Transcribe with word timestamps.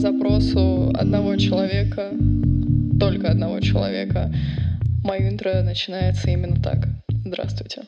запросу 0.00 0.90
одного 0.94 1.36
человека, 1.36 2.10
только 2.98 3.30
одного 3.30 3.60
человека, 3.60 4.32
мое 5.04 5.28
интро 5.28 5.62
начинается 5.62 6.30
именно 6.30 6.56
так. 6.56 6.88
Здравствуйте. 7.26 7.82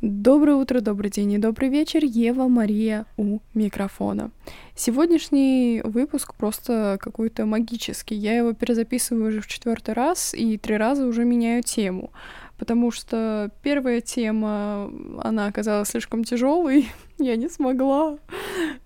Доброе 0.00 0.56
утро, 0.56 0.80
добрый 0.80 1.10
день 1.10 1.32
и 1.32 1.38
добрый 1.38 1.68
вечер. 1.68 2.04
Ева 2.04 2.48
Мария 2.48 3.06
у 3.16 3.38
микрофона. 3.54 4.32
Сегодняшний 4.74 5.80
выпуск 5.84 6.34
просто 6.34 6.98
какой-то 7.00 7.46
магический. 7.46 8.16
Я 8.16 8.36
его 8.36 8.52
перезаписываю 8.52 9.28
уже 9.28 9.40
в 9.40 9.46
четвертый 9.46 9.94
раз 9.94 10.34
и 10.34 10.56
три 10.56 10.76
раза 10.76 11.06
уже 11.06 11.24
меняю 11.24 11.62
тему. 11.62 12.10
Потому 12.58 12.90
что 12.90 13.50
первая 13.62 14.00
тема, 14.00 14.90
она 15.22 15.46
оказалась 15.46 15.88
слишком 15.88 16.24
тяжелой. 16.24 16.88
Я 17.18 17.36
не 17.36 17.48
смогла 17.48 18.18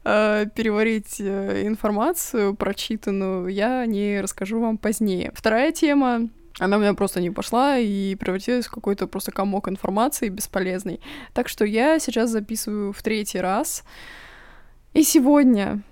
э, 0.05 0.47
переварить 0.55 1.21
э, 1.21 1.67
информацию 1.67 2.55
прочитанную. 2.55 3.49
Я 3.49 3.81
о 3.81 3.87
ней 3.87 4.21
расскажу 4.21 4.61
вам 4.61 4.77
позднее. 4.77 5.33
Вторая 5.35 5.73
тема 5.73 6.29
она 6.59 6.77
у 6.77 6.81
меня 6.81 6.93
просто 6.95 7.21
не 7.21 7.31
пошла 7.31 7.79
и 7.79 8.15
превратилась 8.15 8.67
в 8.67 8.71
какой-то 8.71 9.07
просто 9.07 9.33
комок 9.33 9.69
информации 9.69 10.29
бесполезный. 10.29 11.01
Так 11.33 11.49
что 11.49 11.65
я 11.65 11.99
сейчас 11.99 12.31
записываю 12.31 12.93
в 12.93 13.03
третий 13.03 13.41
раз. 13.41 13.85
И 14.93 15.03
сегодня 15.03 15.83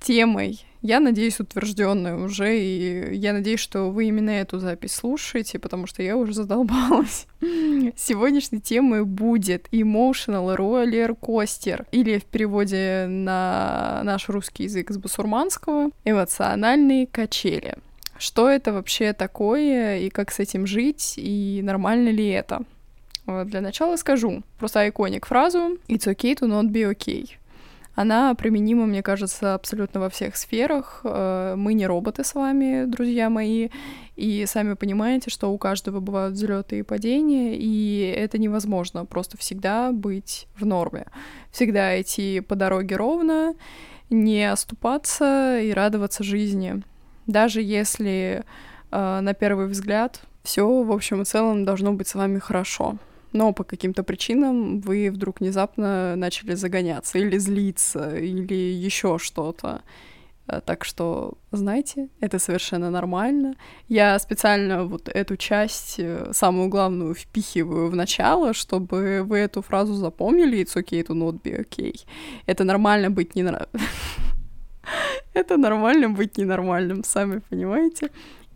темой, 0.00 0.64
я 0.84 1.00
надеюсь, 1.00 1.40
утвержденной 1.40 2.22
уже, 2.22 2.58
и 2.58 3.16
я 3.16 3.32
надеюсь, 3.32 3.58
что 3.58 3.90
вы 3.90 4.04
именно 4.04 4.28
эту 4.28 4.58
запись 4.58 4.92
слушаете, 4.92 5.58
потому 5.58 5.86
что 5.86 6.02
я 6.02 6.14
уже 6.14 6.34
задолбалась. 6.34 7.26
Сегодняшней 7.96 8.60
темой 8.60 9.04
будет 9.04 9.66
emotional 9.72 10.54
roller 10.54 11.18
coaster, 11.18 11.86
или 11.90 12.18
в 12.18 12.26
переводе 12.26 13.06
на 13.08 14.02
наш 14.04 14.28
русский 14.28 14.64
язык 14.64 14.90
с 14.90 14.98
басурманского 14.98 15.88
эмоциональные 16.04 17.06
качели. 17.06 17.78
Что 18.18 18.50
это 18.50 18.74
вообще 18.74 19.14
такое, 19.14 20.00
и 20.00 20.10
как 20.10 20.30
с 20.30 20.38
этим 20.38 20.66
жить, 20.66 21.14
и 21.16 21.62
нормально 21.64 22.10
ли 22.10 22.28
это? 22.28 22.62
Для 23.26 23.62
начала 23.62 23.96
скажу 23.96 24.42
просто 24.58 24.86
иконик 24.86 25.24
фразу 25.24 25.78
«It's 25.88 26.06
okay 26.06 26.38
to 26.38 26.46
not 26.46 26.70
be 26.70 26.94
okay». 26.94 27.30
Она 27.94 28.34
применима, 28.34 28.86
мне 28.86 29.02
кажется, 29.02 29.54
абсолютно 29.54 30.00
во 30.00 30.08
всех 30.08 30.36
сферах. 30.36 31.00
Э, 31.04 31.54
мы 31.56 31.74
не 31.74 31.86
роботы 31.86 32.24
с 32.24 32.34
вами, 32.34 32.84
друзья 32.86 33.30
мои, 33.30 33.68
и 34.16 34.44
сами 34.46 34.74
понимаете, 34.74 35.30
что 35.30 35.52
у 35.52 35.58
каждого 35.58 36.00
бывают 36.00 36.34
взлеты 36.34 36.80
и 36.80 36.82
падения, 36.82 37.56
и 37.56 38.14
это 38.16 38.38
невозможно 38.38 39.04
просто 39.04 39.38
всегда 39.38 39.92
быть 39.92 40.48
в 40.56 40.66
норме. 40.66 41.06
Всегда 41.52 42.00
идти 42.00 42.40
по 42.40 42.56
дороге 42.56 42.96
ровно, 42.96 43.54
не 44.10 44.50
оступаться 44.50 45.60
и 45.60 45.72
радоваться 45.72 46.24
жизни 46.24 46.82
даже 47.26 47.62
если 47.62 48.44
э, 48.90 49.20
на 49.20 49.34
первый 49.34 49.66
взгляд 49.66 50.22
все, 50.42 50.82
в 50.82 50.92
общем 50.92 51.22
и 51.22 51.24
целом, 51.24 51.64
должно 51.64 51.92
быть 51.92 52.08
с 52.08 52.14
вами 52.14 52.38
хорошо. 52.38 52.96
Но 53.34 53.52
по 53.52 53.64
каким-то 53.64 54.04
причинам 54.04 54.80
вы 54.80 55.10
вдруг 55.10 55.40
внезапно 55.40 56.14
начали 56.14 56.54
загоняться 56.54 57.18
или 57.18 57.36
злиться, 57.38 58.16
или 58.16 58.54
еще 58.54 59.18
что-то. 59.18 59.82
Э, 60.46 60.60
так 60.64 60.84
что, 60.84 61.32
знаете, 61.50 62.08
это 62.20 62.38
совершенно 62.38 62.90
нормально. 62.90 63.56
Я 63.88 64.18
специально 64.20 64.84
вот 64.84 65.08
эту 65.08 65.36
часть, 65.36 65.96
э, 65.98 66.30
самую 66.32 66.68
главную, 66.68 67.14
впихиваю 67.14 67.90
в 67.90 67.96
начало, 67.96 68.52
чтобы 68.52 69.24
вы 69.24 69.38
эту 69.38 69.62
фразу 69.62 69.94
запомнили. 69.94 70.62
It's 70.62 70.76
okay 70.76 71.04
to 71.04 71.14
not 71.14 71.42
be 71.42 71.66
okay. 71.66 72.06
Это 72.46 72.62
нормально 72.62 73.10
быть 73.10 73.34
не... 73.34 73.42
Это 75.34 75.56
нормально 75.56 76.08
быть 76.08 76.38
ненормальным, 76.38 77.02
сами 77.02 77.40
понимаете. 77.50 78.10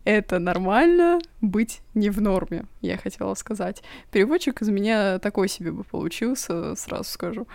Это 0.09 0.39
нормально 0.39 1.19
быть 1.39 1.81
не 1.93 2.09
в 2.09 2.19
норме, 2.19 2.65
я 2.81 2.97
хотела 2.97 3.35
сказать. 3.35 3.83
Переводчик 4.09 4.59
из 4.59 4.69
меня 4.69 5.19
такой 5.19 5.47
себе 5.47 5.71
бы 5.71 5.83
получился, 5.83 6.73
сразу 6.73 7.03
скажу. 7.03 7.47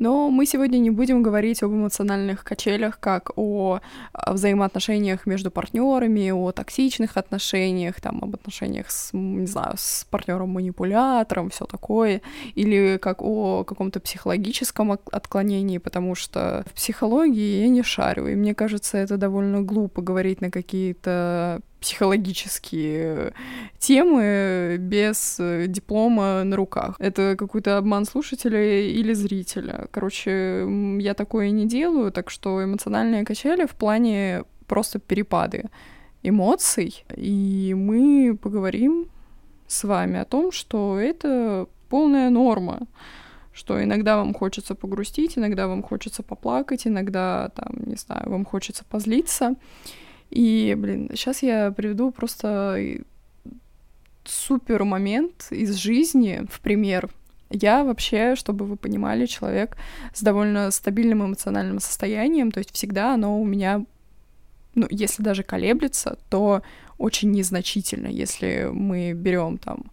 Но 0.00 0.30
мы 0.30 0.46
сегодня 0.46 0.78
не 0.78 0.88
будем 0.88 1.22
говорить 1.22 1.62
об 1.62 1.72
эмоциональных 1.72 2.42
качелях, 2.42 2.98
как 2.98 3.32
о 3.36 3.80
взаимоотношениях 4.26 5.26
между 5.26 5.50
партнерами, 5.50 6.30
о 6.30 6.52
токсичных 6.52 7.18
отношениях, 7.18 8.00
там, 8.00 8.20
об 8.22 8.34
отношениях 8.34 8.90
с, 8.90 9.10
не 9.12 9.46
знаю, 9.46 9.74
с 9.76 10.06
партнером-манипулятором, 10.10 11.50
все 11.50 11.66
такое, 11.66 12.22
или 12.54 12.96
как 12.96 13.20
о 13.20 13.62
каком-то 13.64 14.00
психологическом 14.00 14.92
отклонении, 14.92 15.76
потому 15.76 16.14
что 16.14 16.64
в 16.66 16.72
психологии 16.72 17.60
я 17.60 17.68
не 17.68 17.82
шарю, 17.82 18.26
и 18.26 18.34
мне 18.34 18.54
кажется, 18.54 18.96
это 18.96 19.18
довольно 19.18 19.60
глупо 19.60 20.00
говорить 20.00 20.40
на 20.40 20.50
какие-то 20.50 21.60
психологические 21.80 23.32
темы 23.78 24.76
без 24.78 25.36
э, 25.40 25.66
диплома 25.66 26.44
на 26.44 26.56
руках. 26.56 26.96
Это 26.98 27.36
какой-то 27.38 27.78
обман 27.78 28.04
слушателя 28.04 28.80
или 28.80 29.12
зрителя. 29.12 29.88
Короче, 29.90 30.66
я 30.98 31.14
такое 31.14 31.50
не 31.50 31.66
делаю, 31.66 32.12
так 32.12 32.30
что 32.30 32.62
эмоциональные 32.62 33.24
качели 33.24 33.66
в 33.66 33.74
плане 33.74 34.44
просто 34.66 34.98
перепады 34.98 35.64
эмоций. 36.22 37.04
И 37.16 37.74
мы 37.76 38.36
поговорим 38.36 39.06
с 39.66 39.84
вами 39.84 40.18
о 40.18 40.24
том, 40.24 40.52
что 40.52 40.98
это 40.98 41.66
полная 41.88 42.30
норма 42.30 42.86
что 43.52 43.82
иногда 43.82 44.16
вам 44.16 44.32
хочется 44.32 44.74
погрустить, 44.74 45.36
иногда 45.36 45.66
вам 45.66 45.82
хочется 45.82 46.22
поплакать, 46.22 46.86
иногда, 46.86 47.50
там, 47.54 47.74
не 47.84 47.96
знаю, 47.96 48.30
вам 48.30 48.44
хочется 48.44 48.84
позлиться. 48.88 49.54
И, 50.30 50.74
блин, 50.78 51.10
сейчас 51.12 51.42
я 51.42 51.72
приведу 51.72 52.10
просто 52.12 52.78
супер 54.24 54.84
момент 54.84 55.48
из 55.50 55.74
жизни 55.74 56.46
в 56.50 56.60
пример. 56.60 57.10
Я 57.50 57.82
вообще, 57.82 58.36
чтобы 58.36 58.64
вы 58.64 58.76
понимали, 58.76 59.26
человек 59.26 59.76
с 60.14 60.22
довольно 60.22 60.70
стабильным 60.70 61.26
эмоциональным 61.26 61.80
состоянием, 61.80 62.52
то 62.52 62.58
есть 62.58 62.72
всегда 62.72 63.14
оно 63.14 63.40
у 63.40 63.44
меня, 63.44 63.84
ну, 64.76 64.86
если 64.88 65.22
даже 65.22 65.42
колеблется, 65.42 66.16
то 66.28 66.62
очень 66.96 67.32
незначительно, 67.32 68.06
если 68.06 68.68
мы 68.72 69.14
берем 69.14 69.58
там 69.58 69.90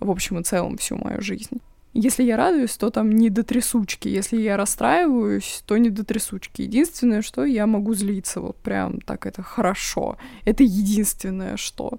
в 0.00 0.10
общем 0.10 0.40
и 0.40 0.42
целом 0.42 0.78
всю 0.78 0.96
мою 0.96 1.20
жизнь. 1.20 1.60
Если 1.98 2.24
я 2.24 2.36
радуюсь, 2.36 2.76
то 2.76 2.90
там 2.90 3.10
не 3.10 3.30
до 3.30 3.42
трясучки. 3.42 4.06
Если 4.08 4.38
я 4.40 4.58
расстраиваюсь, 4.58 5.62
то 5.66 5.78
не 5.78 5.88
до 5.88 6.04
трясучки. 6.04 6.62
Единственное, 6.62 7.22
что 7.22 7.44
я 7.44 7.66
могу 7.66 7.94
злиться. 7.94 8.40
Вот 8.40 8.56
прям 8.56 9.00
так 9.00 9.24
это 9.24 9.42
хорошо. 9.42 10.18
Это 10.44 10.62
единственное, 10.62 11.56
что. 11.56 11.98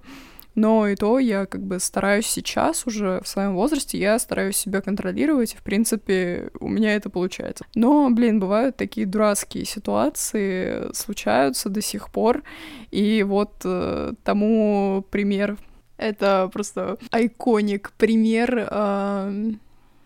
Но 0.54 0.88
и 0.88 0.96
то 0.96 1.18
я 1.18 1.46
как 1.46 1.62
бы 1.62 1.80
стараюсь 1.80 2.26
сейчас 2.26 2.86
уже 2.86 3.20
в 3.24 3.28
своем 3.28 3.54
возрасте, 3.54 3.96
я 3.98 4.18
стараюсь 4.18 4.56
себя 4.56 4.80
контролировать, 4.80 5.54
и, 5.54 5.56
в 5.56 5.62
принципе, 5.62 6.50
у 6.58 6.68
меня 6.68 6.96
это 6.96 7.10
получается. 7.10 7.64
Но, 7.76 8.10
блин, 8.10 8.40
бывают 8.40 8.76
такие 8.76 9.06
дурацкие 9.06 9.64
ситуации, 9.64 10.92
случаются 10.94 11.68
до 11.68 11.80
сих 11.80 12.10
пор, 12.10 12.42
и 12.90 13.22
вот 13.22 13.52
э, 13.64 14.14
тому 14.24 15.04
пример, 15.10 15.56
это 15.96 16.50
просто 16.52 16.98
айконик 17.12 17.92
пример 17.96 18.68
э, 18.68 19.52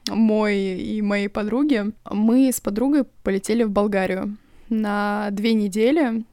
мой 0.08 0.56
и 0.56 1.02
моей 1.02 1.28
подруги, 1.28 1.92
мы 2.10 2.50
с 2.52 2.60
подругой 2.60 3.04
полетели 3.22 3.62
в 3.62 3.70
Болгарию 3.70 4.36
на 4.68 5.28
две 5.30 5.54
недели, 5.54 6.24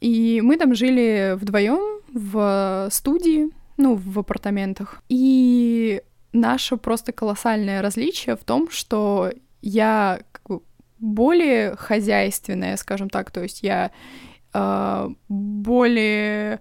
и 0.00 0.40
мы 0.42 0.56
там 0.56 0.74
жили 0.74 1.36
вдвоем 1.36 2.00
в 2.12 2.88
студии, 2.90 3.50
ну, 3.76 3.94
в 3.94 4.18
апартаментах. 4.18 5.02
И 5.08 6.02
наше 6.32 6.76
просто 6.76 7.12
колоссальное 7.12 7.82
различие 7.82 8.36
в 8.36 8.44
том, 8.44 8.70
что 8.70 9.32
я 9.62 10.20
как 10.32 10.48
бы 10.48 10.62
более 10.98 11.76
хозяйственная, 11.76 12.76
скажем 12.76 13.08
так, 13.08 13.30
то 13.30 13.42
есть 13.42 13.62
я 13.62 13.90
э, 14.52 15.08
более 15.28 16.60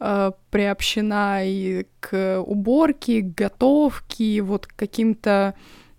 э, 0.00 0.32
приобщена 0.50 1.40
и 1.44 1.86
к 2.00 2.42
уборке, 2.44 3.22
к 3.22 3.34
готовке, 3.34 4.42
вот 4.42 4.66
к 4.66 4.74
каким-то 4.76 5.54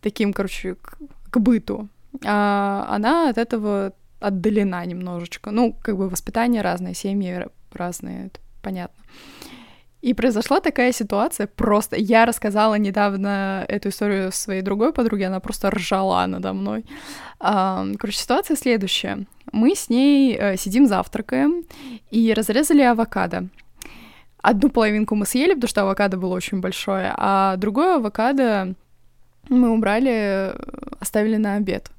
таким, 0.08 0.34
короче, 0.34 0.76
к, 0.76 0.98
к 1.30 1.40
быту. 1.40 1.90
А 2.26 2.88
она 2.90 3.30
от 3.30 3.38
этого 3.38 3.92
отдалена 4.20 4.86
немножечко. 4.86 5.52
Ну, 5.52 5.74
как 5.84 5.98
бы 5.98 6.10
воспитание 6.10 6.62
разное, 6.62 6.94
семьи 6.94 7.46
разные, 7.74 8.28
это 8.28 8.40
понятно. 8.62 9.04
И 10.02 10.14
произошла 10.14 10.60
такая 10.62 10.94
ситуация, 10.94 11.48
просто 11.48 11.98
я 11.98 12.26
рассказала 12.26 12.76
недавно 12.76 13.66
эту 13.68 13.90
историю 13.90 14.32
своей 14.32 14.62
другой 14.62 14.94
подруге, 14.94 15.28
она 15.28 15.40
просто 15.40 15.70
ржала 15.70 16.26
надо 16.28 16.54
мной. 16.54 16.86
Короче, 17.40 18.18
ситуация 18.18 18.56
следующая. 18.56 19.26
Мы 19.52 19.76
с 19.76 19.90
ней 19.90 20.38
э, 20.40 20.58
сидим 20.58 20.88
завтракаем 20.88 21.64
и 22.12 22.34
разрезали 22.34 22.82
авокадо. 22.82 23.48
Одну 24.42 24.70
половинку 24.70 25.16
мы 25.16 25.26
съели, 25.26 25.54
потому 25.54 25.70
что 25.70 25.82
авокадо 25.82 26.18
было 26.18 26.36
очень 26.36 26.62
большое, 26.62 27.14
а 27.18 27.56
другое 27.58 27.96
авокадо 27.96 28.76
мы 29.50 29.70
убрали, 29.70 30.54
оставили 31.00 31.38
на 31.38 31.56
обед. 31.56 31.92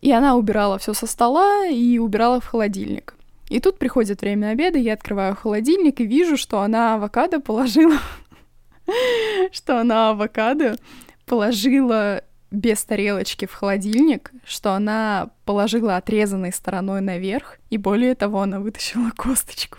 И 0.00 0.12
она 0.12 0.36
убирала 0.36 0.78
все 0.78 0.94
со 0.94 1.06
стола 1.06 1.66
и 1.66 1.98
убирала 1.98 2.40
в 2.40 2.46
холодильник. 2.46 3.14
И 3.48 3.60
тут 3.60 3.78
приходит 3.78 4.20
время 4.20 4.48
обеда, 4.48 4.78
я 4.78 4.94
открываю 4.94 5.36
холодильник 5.36 6.00
и 6.00 6.06
вижу, 6.06 6.36
что 6.36 6.60
она 6.60 6.94
авокадо 6.94 7.40
положила... 7.40 7.98
что 9.52 9.80
она 9.80 10.10
авокадо 10.10 10.76
положила 11.26 12.22
без 12.50 12.84
тарелочки 12.84 13.46
в 13.46 13.52
холодильник, 13.52 14.32
что 14.44 14.72
она 14.72 15.30
положила 15.44 15.96
отрезанной 15.96 16.52
стороной 16.52 17.00
наверх, 17.00 17.58
и 17.70 17.76
более 17.76 18.14
того, 18.14 18.42
она 18.42 18.60
вытащила 18.60 19.10
косточку. 19.16 19.78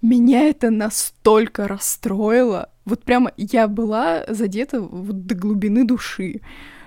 Меня 0.00 0.48
это 0.48 0.70
настолько 0.70 1.68
расстроило. 1.68 2.70
Вот 2.84 3.04
прямо 3.04 3.32
я 3.36 3.68
была 3.68 4.24
задета 4.28 4.80
вот 4.80 5.26
до 5.26 5.34
глубины 5.34 5.84
души, 5.84 6.40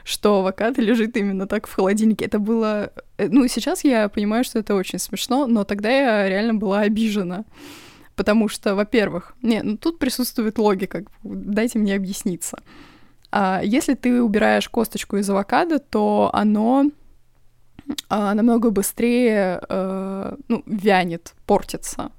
что 0.04 0.40
авокадо 0.40 0.82
лежит 0.82 1.18
именно 1.18 1.48
так 1.48 1.68
в 1.68 1.74
холодильнике. 1.74 2.26
Это 2.26 2.40
было... 2.40 2.92
Э, 3.18 3.28
ну, 3.30 3.48
сейчас 3.48 3.84
я 3.84 4.10
понимаю, 4.10 4.44
что 4.44 4.60
это 4.60 4.76
очень 4.76 5.00
смешно, 5.00 5.48
но 5.48 5.64
тогда 5.64 5.90
я 5.90 6.30
реально 6.30 6.54
была 6.54 6.82
обижена. 6.82 7.46
Потому 8.16 8.48
что, 8.48 8.76
во-первых, 8.76 9.36
не, 9.42 9.62
ну 9.62 9.78
тут 9.78 10.00
присутствует 10.00 10.58
логика, 10.58 11.04
дайте 11.24 11.80
мне 11.80 11.96
объясниться. 11.96 12.58
А 13.32 13.62
если 13.64 13.96
ты 13.96 14.22
убираешь 14.22 14.70
косточку 14.70 15.18
из 15.18 15.30
авокадо, 15.30 15.80
то 15.80 16.30
оно 16.34 16.92
а, 18.08 18.34
намного 18.34 18.70
быстрее 18.70 19.60
э, 19.68 20.36
ну, 20.48 20.64
вянет, 20.66 21.34
портится. 21.46 22.12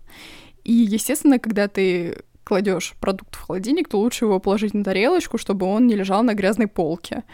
И, 0.65 0.73
естественно, 0.73 1.39
когда 1.39 1.69
ты 1.69 2.25
кладешь 2.47 2.95
продукт 3.01 3.35
в 3.35 3.41
холодильник, 3.41 3.89
то 3.89 3.99
лучше 3.99 4.25
его 4.25 4.39
положить 4.39 4.73
на 4.73 4.85
тарелочку, 4.85 5.37
чтобы 5.37 5.67
он 5.67 5.89
не 5.89 5.97
лежал 5.97 6.23
на 6.23 6.35
грязной 6.35 6.69
полке. 6.69 7.25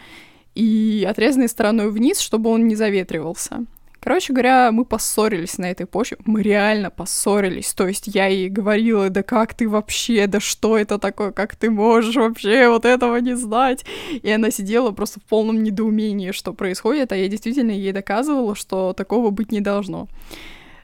И 0.55 1.05
отрезанной 1.07 1.47
стороной 1.47 1.91
вниз, 1.91 2.19
чтобы 2.19 2.49
он 2.49 2.67
не 2.67 2.75
заветривался. 2.75 3.65
Короче 3.99 4.33
говоря, 4.33 4.71
мы 4.71 4.83
поссорились 4.83 5.57
на 5.57 5.71
этой 5.71 5.85
почве. 5.85 6.17
Мы 6.25 6.41
реально 6.41 6.89
поссорились. 6.89 7.73
То 7.73 7.87
есть 7.87 8.07
я 8.07 8.25
ей 8.25 8.49
говорила, 8.49 9.09
да 9.09 9.23
как 9.23 9.53
ты 9.53 9.69
вообще, 9.69 10.27
да 10.27 10.39
что 10.41 10.77
это 10.77 10.97
такое, 10.97 11.31
как 11.31 11.55
ты 11.55 11.69
можешь 11.69 12.15
вообще 12.15 12.67
вот 12.67 12.83
этого 12.83 13.15
не 13.17 13.37
знать? 13.37 13.85
И 14.11 14.29
она 14.29 14.51
сидела 14.51 14.91
просто 14.91 15.19
в 15.19 15.23
полном 15.23 15.63
недоумении, 15.63 16.31
что 16.31 16.53
происходит, 16.53 17.13
а 17.13 17.15
я 17.15 17.29
действительно 17.29 17.71
ей 17.71 17.93
доказывала, 17.93 18.55
что 18.55 18.93
такого 18.93 19.29
быть 19.29 19.53
не 19.53 19.61
должно. 19.61 20.09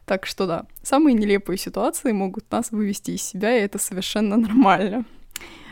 Так 0.10 0.26
что 0.26 0.48
да, 0.48 0.66
самые 0.82 1.14
нелепые 1.14 1.60
ситуации 1.60 2.14
могут 2.14 2.52
нас 2.52 2.72
вывести 2.72 3.12
из 3.12 3.22
себя, 3.22 3.56
и 3.56 3.62
это 3.62 3.78
совершенно 3.78 4.38
нормально. 4.38 5.06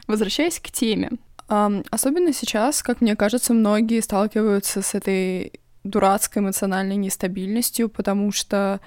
Возвращаясь 0.05 0.59
к 0.59 0.69
теме. 0.69 1.09
Особенно 1.47 2.31
сейчас, 2.33 2.83
как 2.83 3.01
мне 3.01 3.15
кажется, 3.15 3.55
многие 3.55 3.99
сталкиваются 3.99 4.83
с 4.83 4.93
этой 4.93 5.53
дурацкой 5.83 6.43
эмоциональной 6.43 6.97
нестабильностью, 6.97 7.89
потому 7.89 8.31
что 8.31 8.79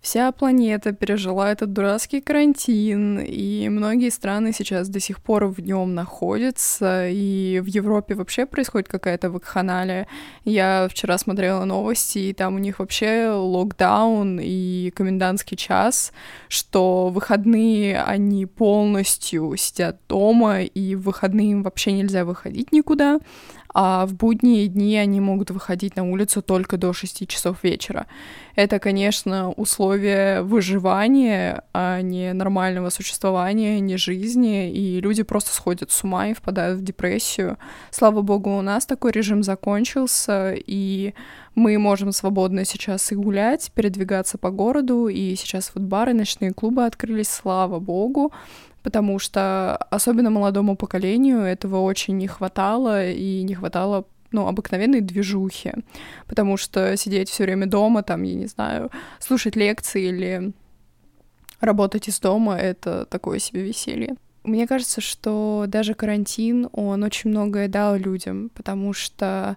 Вся 0.00 0.30
планета 0.30 0.92
пережила 0.92 1.50
этот 1.50 1.72
дурацкий 1.72 2.20
карантин, 2.20 3.18
и 3.18 3.68
многие 3.68 4.10
страны 4.10 4.52
сейчас 4.52 4.88
до 4.88 5.00
сих 5.00 5.20
пор 5.20 5.46
в 5.46 5.60
нем 5.60 5.94
находятся, 5.94 7.08
и 7.08 7.58
в 7.60 7.66
Европе 7.66 8.14
вообще 8.14 8.46
происходит 8.46 8.88
какая-то 8.88 9.28
вакханалия. 9.28 10.06
Я 10.44 10.86
вчера 10.88 11.18
смотрела 11.18 11.64
новости, 11.64 12.18
и 12.18 12.32
там 12.32 12.54
у 12.54 12.58
них 12.58 12.78
вообще 12.78 13.30
локдаун 13.30 14.38
и 14.40 14.92
комендантский 14.94 15.56
час, 15.56 16.12
что 16.48 17.08
выходные 17.08 18.00
они 18.00 18.46
полностью 18.46 19.56
сидят 19.56 19.98
дома, 20.08 20.62
и 20.62 20.94
в 20.94 21.02
выходные 21.02 21.50
им 21.50 21.62
вообще 21.64 21.90
нельзя 21.90 22.24
выходить 22.24 22.70
никуда, 22.70 23.18
а 23.74 24.06
в 24.06 24.14
будние 24.14 24.66
дни 24.68 24.96
они 24.96 25.20
могут 25.20 25.50
выходить 25.50 25.96
на 25.96 26.10
улицу 26.10 26.42
только 26.42 26.76
до 26.76 26.92
6 26.92 27.26
часов 27.28 27.62
вечера. 27.62 28.06
Это, 28.54 28.78
конечно, 28.78 29.52
условия 29.52 30.42
выживания, 30.42 31.62
а 31.72 32.00
не 32.00 32.32
нормального 32.32 32.90
существования, 32.90 33.78
не 33.80 33.96
жизни, 33.96 34.70
и 34.70 35.00
люди 35.00 35.22
просто 35.22 35.54
сходят 35.54 35.90
с 35.90 36.02
ума 36.02 36.28
и 36.28 36.34
впадают 36.34 36.80
в 36.80 36.84
депрессию. 36.84 37.58
Слава 37.90 38.22
богу, 38.22 38.50
у 38.50 38.62
нас 38.62 38.86
такой 38.86 39.12
режим 39.12 39.42
закончился, 39.42 40.54
и 40.56 41.14
мы 41.54 41.78
можем 41.78 42.12
свободно 42.12 42.64
сейчас 42.64 43.12
и 43.12 43.16
гулять, 43.16 43.70
передвигаться 43.74 44.38
по 44.38 44.50
городу, 44.50 45.08
и 45.08 45.34
сейчас 45.36 45.72
вот 45.74 45.84
бары, 45.84 46.14
ночные 46.14 46.52
клубы 46.52 46.84
открылись, 46.84 47.28
слава 47.28 47.78
богу 47.78 48.32
потому 48.82 49.18
что 49.18 49.76
особенно 49.76 50.30
молодому 50.30 50.76
поколению 50.76 51.40
этого 51.40 51.80
очень 51.80 52.16
не 52.16 52.26
хватало, 52.26 53.08
и 53.08 53.42
не 53.42 53.54
хватало 53.54 54.06
ну, 54.30 54.46
обыкновенной 54.46 55.00
движухи, 55.00 55.72
потому 56.26 56.56
что 56.56 56.96
сидеть 56.96 57.30
все 57.30 57.44
время 57.44 57.66
дома, 57.66 58.02
там, 58.02 58.22
я 58.22 58.34
не 58.34 58.46
знаю, 58.46 58.90
слушать 59.18 59.56
лекции 59.56 60.08
или 60.08 60.52
работать 61.60 62.08
из 62.08 62.20
дома— 62.20 62.56
это 62.58 63.06
такое 63.06 63.38
себе 63.38 63.62
веселье. 63.62 64.16
Мне 64.44 64.66
кажется, 64.66 65.00
что 65.00 65.64
даже 65.66 65.94
карантин, 65.94 66.68
он 66.72 67.02
очень 67.02 67.30
многое 67.30 67.68
дал 67.68 67.96
людям, 67.96 68.50
потому 68.54 68.92
что 68.92 69.56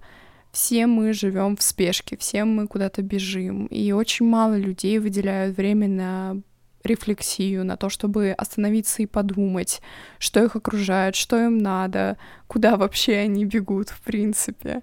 все 0.52 0.86
мы 0.86 1.14
живем 1.14 1.56
в 1.56 1.62
спешке, 1.62 2.18
все 2.18 2.44
мы 2.44 2.68
куда-то 2.68 3.02
бежим, 3.02 3.68
и 3.68 3.92
очень 3.92 4.26
мало 4.26 4.58
людей 4.58 5.00
выделяют 5.00 5.56
время 5.56 5.88
на 5.88 6.38
рефлексию, 6.84 7.66
на 7.66 7.78
то, 7.78 7.90
чтобы 7.90 8.32
остановиться 8.32 9.04
и 9.04 9.06
подумать, 9.06 9.82
что 10.20 10.44
их 10.44 10.56
окружает, 10.56 11.16
что 11.16 11.38
им 11.44 11.58
надо, 11.58 12.18
куда 12.48 12.78
вообще 12.78 13.18
они 13.18 13.46
бегут, 13.46 13.90
в 13.90 14.02
принципе. 14.02 14.82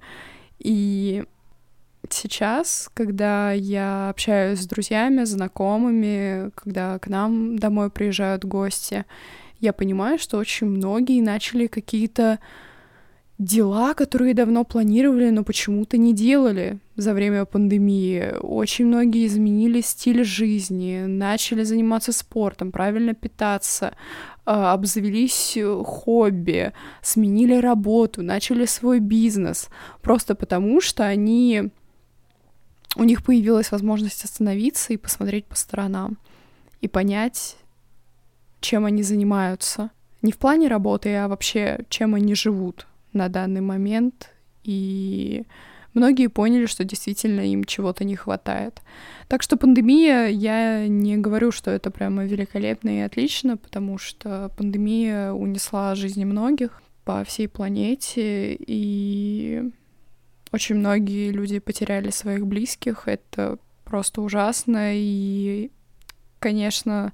И 0.58 1.24
сейчас, 2.08 2.90
когда 2.94 3.52
я 3.52 4.10
общаюсь 4.10 4.60
с 4.60 4.66
друзьями, 4.66 5.24
знакомыми, 5.24 6.50
когда 6.54 6.98
к 6.98 7.08
нам 7.08 7.58
домой 7.58 7.90
приезжают 7.90 8.44
гости, 8.44 9.04
я 9.60 9.72
понимаю, 9.72 10.18
что 10.18 10.38
очень 10.38 10.68
многие 10.68 11.20
начали 11.20 11.66
какие-то 11.66 12.38
дела, 13.38 13.94
которые 13.94 14.34
давно 14.34 14.64
планировали, 14.64 15.30
но 15.30 15.44
почему-то 15.44 15.96
не 15.96 16.12
делали 16.12 16.78
за 16.98 17.14
время 17.14 17.44
пандемии. 17.44 18.34
Очень 18.40 18.86
многие 18.86 19.26
изменили 19.26 19.80
стиль 19.80 20.24
жизни, 20.24 21.04
начали 21.06 21.62
заниматься 21.62 22.12
спортом, 22.12 22.72
правильно 22.72 23.14
питаться, 23.14 23.94
а, 24.44 24.72
обзавелись 24.72 25.56
хобби, 25.84 26.72
сменили 27.00 27.54
работу, 27.54 28.22
начали 28.22 28.66
свой 28.66 28.98
бизнес, 28.98 29.68
просто 30.02 30.34
потому 30.34 30.80
что 30.80 31.04
они 31.04 31.70
у 32.96 33.04
них 33.04 33.24
появилась 33.24 33.70
возможность 33.70 34.24
остановиться 34.24 34.92
и 34.92 34.96
посмотреть 34.96 35.46
по 35.46 35.54
сторонам 35.54 36.18
и 36.80 36.88
понять, 36.88 37.56
чем 38.61 38.84
они 38.84 39.04
занимаются. 39.04 39.90
Не 40.20 40.32
в 40.32 40.38
плане 40.38 40.66
работы, 40.66 41.14
а 41.14 41.28
вообще, 41.28 41.84
чем 41.90 42.16
они 42.16 42.34
живут 42.34 42.88
на 43.12 43.28
данный 43.28 43.61
момент, 43.61 44.30
и 44.64 45.44
многие 45.95 46.28
поняли, 46.28 46.66
что 46.66 46.85
действительно 46.85 47.40
им 47.40 47.64
чего-то 47.64 48.04
не 48.04 48.16
хватает. 48.16 48.80
Так 49.28 49.42
что 49.42 49.57
пандемия, 49.57 50.28
я 50.28 50.87
не 50.88 51.16
говорю, 51.16 51.50
что 51.52 51.71
это 51.71 51.90
прямо 51.90 52.25
великолепно 52.25 52.99
и 52.99 53.00
отлично, 53.00 53.57
потому 53.57 53.99
что 53.99 54.50
пандемия 54.57 55.33
унесла 55.33 55.95
жизни 55.95 56.25
многих 56.25 56.83
по 57.04 57.25
всей 57.25 57.49
планете, 57.49 58.57
и 58.59 59.71
очень 60.52 60.76
многие 60.76 61.30
люди 61.30 61.59
потеряли 61.59 62.11
своих 62.11 62.47
близких. 62.47 63.09
Это 63.09 63.59
просто 63.85 64.21
ужасно, 64.21 64.90
и, 64.95 65.71
конечно, 66.38 67.12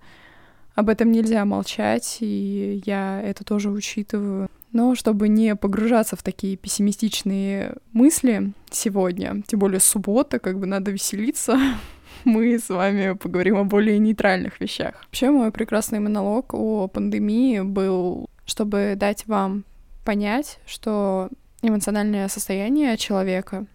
об 0.74 0.88
этом 0.88 1.12
нельзя 1.12 1.44
молчать, 1.44 2.18
и 2.20 2.82
я 2.84 3.20
это 3.22 3.44
тоже 3.44 3.70
учитываю. 3.70 4.50
Но 4.74 4.96
чтобы 4.96 5.28
не 5.28 5.54
погружаться 5.54 6.16
в 6.16 6.24
такие 6.24 6.56
пессимистичные 6.56 7.76
мысли 7.92 8.52
сегодня, 8.72 9.40
тем 9.46 9.60
более 9.60 9.78
суббота, 9.78 10.40
как 10.40 10.58
бы 10.58 10.66
надо 10.66 10.90
веселиться, 10.90 11.56
мы 12.24 12.58
с 12.58 12.68
вами 12.68 13.14
поговорим 13.14 13.56
о 13.56 13.64
более 13.64 14.00
нейтральных 14.00 14.60
вещах. 14.60 14.96
Вообще, 15.04 15.30
мой 15.30 15.52
прекрасный 15.52 16.00
монолог 16.00 16.54
о 16.54 16.88
пандемии 16.88 17.60
был, 17.60 18.28
чтобы 18.46 18.94
дать 18.96 19.28
вам 19.28 19.62
понять, 20.04 20.58
что 20.66 21.28
эмоциональное 21.62 22.26
состояние 22.26 22.96
человека 22.96 23.66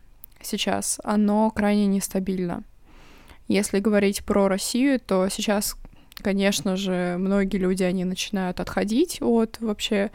сейчас, 0.41 0.99
оно 1.05 1.49
крайне 1.49 1.87
нестабильно. 1.87 2.63
Если 3.47 3.79
говорить 3.79 4.25
про 4.25 4.49
Россию, 4.49 4.99
то 4.99 5.29
сейчас, 5.29 5.77
конечно 6.17 6.75
же, 6.75 7.15
многие 7.17 7.55
люди, 7.55 7.83
они 7.83 8.03
начинают 8.03 8.59
отходить 8.59 9.19
от 9.21 9.61
вообще 9.61 10.11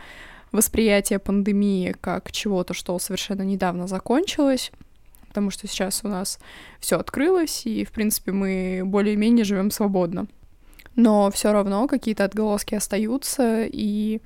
восприятие 0.54 1.18
пандемии 1.18 1.94
как 2.00 2.30
чего-то, 2.32 2.75
что 2.75 2.99
совершенно 2.99 3.42
недавно 3.42 3.87
закончилось, 3.87 4.70
потому 5.28 5.50
что 5.50 5.66
сейчас 5.66 6.00
у 6.04 6.08
нас 6.08 6.38
все 6.78 6.99
открылось, 6.99 7.66
и, 7.66 7.84
в 7.84 7.90
принципе, 7.90 8.32
мы 8.32 8.82
более-менее 8.84 9.44
живем 9.44 9.70
свободно. 9.70 10.26
Но 10.96 11.30
все 11.32 11.52
равно 11.52 11.88
какие-то 11.88 12.25
отголоски 12.25 12.75
остаются, 12.75 13.64
и 13.64 14.20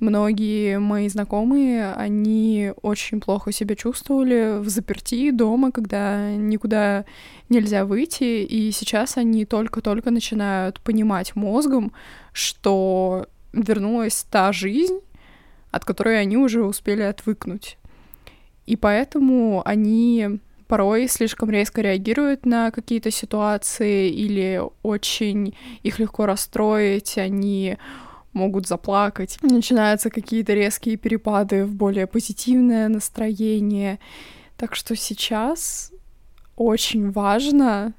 Многие 0.00 0.78
мои 0.78 1.10
знакомые, 1.10 1.92
они 1.92 2.72
очень 2.80 3.20
плохо 3.20 3.52
себя 3.52 3.76
чувствовали 3.76 4.58
в 4.58 4.66
заперти 4.70 5.30
дома, 5.30 5.72
когда 5.72 6.30
никуда 6.30 7.04
нельзя 7.50 7.84
выйти, 7.84 8.42
и 8.42 8.72
сейчас 8.72 9.18
они 9.18 9.44
только-только 9.44 10.10
начинают 10.10 10.80
понимать 10.80 11.36
мозгом, 11.36 11.92
что 12.32 13.26
вернулась 13.52 14.24
та 14.30 14.52
жизнь, 14.52 15.00
от 15.70 15.84
которой 15.84 16.20
они 16.20 16.36
уже 16.36 16.64
успели 16.64 17.02
отвыкнуть. 17.02 17.78
И 18.66 18.76
поэтому 18.76 19.62
они 19.64 20.40
порой 20.68 21.08
слишком 21.08 21.50
резко 21.50 21.80
реагируют 21.80 22.46
на 22.46 22.70
какие-то 22.70 23.10
ситуации 23.10 24.08
или 24.08 24.62
очень 24.82 25.56
их 25.82 25.98
легко 25.98 26.26
расстроить, 26.26 27.18
они 27.18 27.76
могут 28.32 28.68
заплакать. 28.68 29.38
Начинаются 29.42 30.10
какие-то 30.10 30.54
резкие 30.54 30.96
перепады 30.96 31.64
в 31.64 31.74
более 31.74 32.06
позитивное 32.06 32.88
настроение. 32.88 33.98
Так 34.56 34.76
что 34.76 34.94
сейчас 34.94 35.92
очень 36.54 37.10
важно 37.10 37.94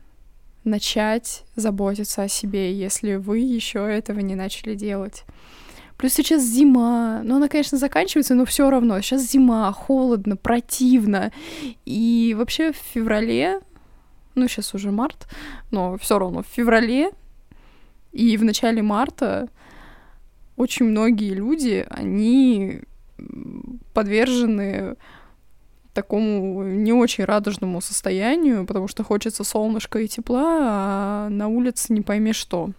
начать 0.64 1.44
заботиться 1.56 2.24
о 2.24 2.28
себе, 2.28 2.74
если 2.74 3.16
вы 3.16 3.40
еще 3.40 3.80
этого 3.80 4.20
не 4.20 4.36
начали 4.36 4.76
делать. 4.76 5.26
Плюс 6.02 6.14
сейчас 6.14 6.42
зима. 6.42 7.22
Ну, 7.24 7.36
она, 7.36 7.48
конечно, 7.48 7.78
заканчивается, 7.78 8.34
но 8.34 8.44
все 8.46 8.72
равно. 8.72 9.00
Сейчас 9.02 9.22
зима, 9.22 9.72
холодно, 9.72 10.36
противно. 10.36 11.32
И 11.86 12.36
вообще 12.36 12.72
в 12.72 12.76
феврале, 12.76 13.60
ну, 14.34 14.48
сейчас 14.48 14.74
уже 14.74 14.90
март, 14.90 15.28
но 15.70 16.00
все 16.00 16.18
равно 16.18 16.42
в 16.42 16.48
феврале 16.48 17.12
и 18.14 18.36
в 18.36 18.44
начале 18.44 18.82
марта 18.82 19.48
очень 20.58 20.88
многие 20.88 21.36
люди, 21.36 21.86
они 21.88 22.82
подвержены 23.94 24.96
такому 25.94 26.64
не 26.64 26.94
очень 26.94 27.26
радужному 27.26 27.80
состоянию, 27.80 28.66
потому 28.66 28.88
что 28.88 29.04
хочется 29.04 29.44
солнышка 29.44 30.00
и 30.00 30.08
тепла, 30.08 30.46
а 30.48 31.30
на 31.30 31.48
улице 31.48 31.94
не 31.94 32.02
пойми 32.02 32.34
что. 32.34 32.72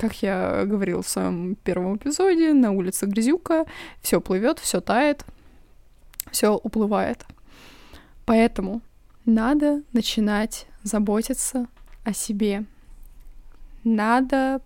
Как 0.00 0.22
я 0.22 0.64
говорила 0.64 1.02
в 1.02 1.08
своем 1.08 1.54
первом 1.56 1.96
эпизоде, 1.96 2.52
на 2.52 2.72
улице 2.72 3.06
грязюка, 3.06 3.66
все 4.00 4.20
плывет, 4.20 4.58
все 4.58 4.80
тает, 4.80 5.24
все 6.30 6.54
уплывает. 6.54 7.24
Поэтому 8.24 8.82
надо 9.24 9.82
начинать 9.92 10.66
заботиться 10.82 11.66
о 12.04 12.12
себе. 12.12 12.64
Надо 13.84 14.60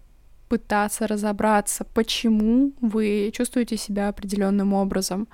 пытаться 0.48 1.06
разобраться, 1.06 1.84
почему 1.84 2.72
вы 2.80 3.30
чувствуете 3.34 3.76
себя 3.76 4.08
определенным 4.08 4.72
образом. 4.72 5.28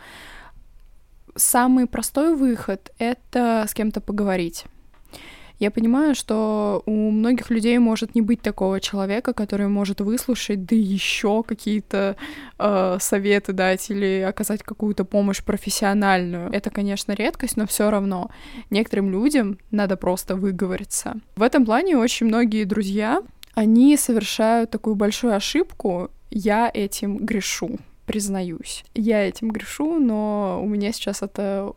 Самый 1.37 1.87
простой 1.87 2.35
выход— 2.35 2.93
это 2.99 3.65
с 3.69 3.75
кем-то 3.75 4.01
поговорить 4.01 4.67
я 5.59 5.71
понимаю, 5.71 6.15
что 6.15 6.83
у 6.87 7.11
многих 7.11 7.51
людей 7.51 7.79
может 7.79 8.15
не 8.15 8.21
быть 8.21 8.43
такого 8.43 8.81
человека, 8.81 9.33
который 9.33 9.69
может 9.69 10.01
выслушать, 10.01 10.67
да 10.67 10.77
еще 10.77 11.43
какие-то 11.43 12.17
э, 12.59 12.99
советы 13.01 13.53
дать 13.53 13.91
или 13.91 14.21
оказать 14.21 14.63
какую-то 14.63 15.05
помощь 15.05 15.43
профессиональную. 15.43 16.51
Это, 16.53 16.71
конечно, 16.71 17.13
редкость, 17.13 17.57
но 17.57 17.67
все 17.67 17.91
равно 17.91 18.31
некоторым 18.71 19.11
людям 19.11 19.59
надо 19.71 19.97
просто 19.97 20.37
выговориться. 20.37 21.15
В 21.37 21.43
этом 21.43 21.65
плане 21.65 21.97
очень 21.97 22.27
многие 22.27 22.65
друзья, 22.65 23.23
они 23.55 23.97
совершают 23.97 24.71
такую 24.71 24.95
большую 24.95 25.35
ошибку. 25.35 26.11
Я 26.31 26.71
этим 26.73 27.17
грешу 27.17 27.79
признаюсь. 28.05 28.85
Я 28.95 29.27
этим 29.27 29.51
грешу, 29.51 29.99
но 29.99 30.61
у 30.63 30.69
меня 30.69 30.93
сейчас 30.93 31.23
это 31.23 31.73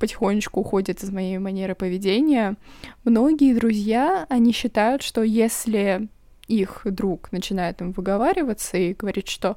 потихонечку 0.00 0.60
уходит 0.60 1.04
из 1.04 1.10
моей 1.12 1.38
манеры 1.38 1.76
поведения. 1.76 2.56
Многие 3.04 3.54
друзья, 3.54 4.26
они 4.28 4.52
считают, 4.52 5.02
что 5.02 5.22
если 5.22 6.08
их 6.48 6.80
друг 6.84 7.30
начинает 7.30 7.80
им 7.80 7.92
выговариваться 7.92 8.76
и 8.76 8.94
говорит, 8.94 9.28
что 9.28 9.56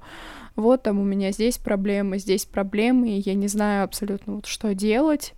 вот 0.56 0.84
там 0.84 1.00
у 1.00 1.04
меня 1.04 1.32
здесь 1.32 1.58
проблемы, 1.58 2.20
здесь 2.20 2.46
проблемы, 2.46 3.10
и 3.10 3.24
я 3.26 3.34
не 3.34 3.48
знаю 3.48 3.86
абсолютно 3.86 4.36
вот 4.36 4.46
что 4.46 4.76
делать, 4.76 5.34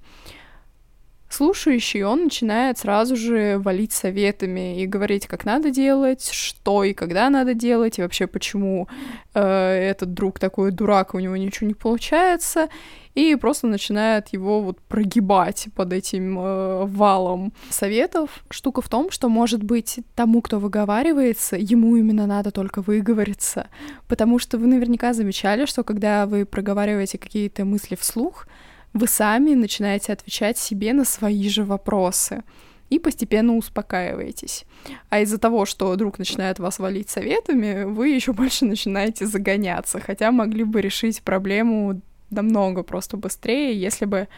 слушающий, 1.36 2.04
он 2.04 2.26
начинает 2.26 2.78
сразу 2.78 3.16
же 3.16 3.58
валить 3.60 3.92
советами 3.92 4.82
и 4.82 4.88
говорить, 4.88 5.28
как 5.28 5.46
надо 5.46 5.70
делать, 5.70 6.30
что 6.32 6.84
и 6.84 6.94
когда 6.94 7.30
надо 7.30 7.54
делать, 7.54 8.00
и 8.00 8.02
вообще 8.02 8.28
почему 8.28 8.88
э, 9.34 9.42
этот 9.42 10.14
друг 10.14 10.40
такой 10.40 10.72
дурак, 10.72 11.14
у 11.14 11.20
него 11.20 11.36
ничего 11.36 11.68
не 11.68 11.74
получается 11.74 12.70
и 13.16 13.36
просто 13.36 13.68
начинает 13.68 14.30
его 14.30 14.62
вот 14.62 14.80
прогибать 14.82 15.68
под 15.76 15.94
этим 15.94 16.38
э, 16.38 16.86
валом 16.86 17.54
советов. 17.70 18.44
Штука 18.50 18.82
в 18.82 18.90
том, 18.90 19.10
что, 19.10 19.30
может 19.30 19.64
быть, 19.64 20.00
тому, 20.16 20.42
кто 20.42 20.60
выговаривается, 20.60 21.56
ему 21.58 21.96
именно 21.96 22.28
надо 22.28 22.52
только 22.52 22.82
выговориться, 22.82 23.68
потому 24.08 24.38
что 24.40 24.58
вы 24.58 24.68
наверняка 24.68 25.14
замечали, 25.14 25.66
что 25.66 25.84
когда 25.84 26.26
вы 26.26 26.46
проговариваете 26.46 27.18
какие-то 27.18 27.66
мысли 27.66 27.96
вслух, 27.96 28.48
вы 28.96 29.08
сами 29.08 29.54
начинаете 29.56 30.14
отвечать 30.14 30.58
себе 30.58 30.94
на 30.94 31.04
свои 31.04 31.50
же 31.50 31.66
вопросы 31.66 32.44
и 32.90 32.98
постепенно 32.98 33.58
успокаиваетесь. 33.58 34.66
А 35.10 35.20
из-за 35.20 35.38
того, 35.38 35.66
что 35.66 35.94
друг 35.98 36.18
начинает 36.18 36.60
вас 36.60 36.80
валить 36.80 37.10
советами, 37.10 37.84
вы 37.84 38.10
еще 38.10 38.32
больше 38.32 38.66
начинаете 38.66 39.26
загоняться, 39.26 40.00
хотя 40.00 40.32
могли 40.32 40.64
бы 40.64 40.82
решить 40.82 41.22
проблему 41.22 42.02
намного 42.30 42.84
просто 42.84 43.18
быстрее, 43.18 43.78
если 43.78 44.06
бы 44.06 44.30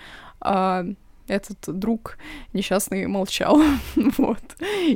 э, 0.42 0.94
этот 1.28 1.58
друг 1.80 2.18
несчастный 2.54 3.06
молчал, 3.06 3.62
вот, 4.18 4.44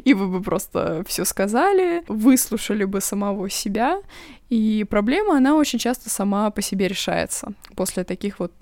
и 0.03 0.13
вы 0.15 0.27
бы 0.27 0.41
просто 0.41 1.03
все 1.08 1.24
сказали, 1.24 2.03
выслушали 2.08 2.86
бы 2.86 3.00
самого 3.00 3.48
себя, 3.50 4.01
и 4.50 4.86
проблема, 4.89 5.38
она 5.38 5.56
очень 5.56 5.77
часто 5.77 6.10
сама 6.10 6.50
по 6.50 6.63
себе 6.63 6.88
решается 6.88 7.53
после 7.75 8.03
таких 8.03 8.39
вот 8.39 8.53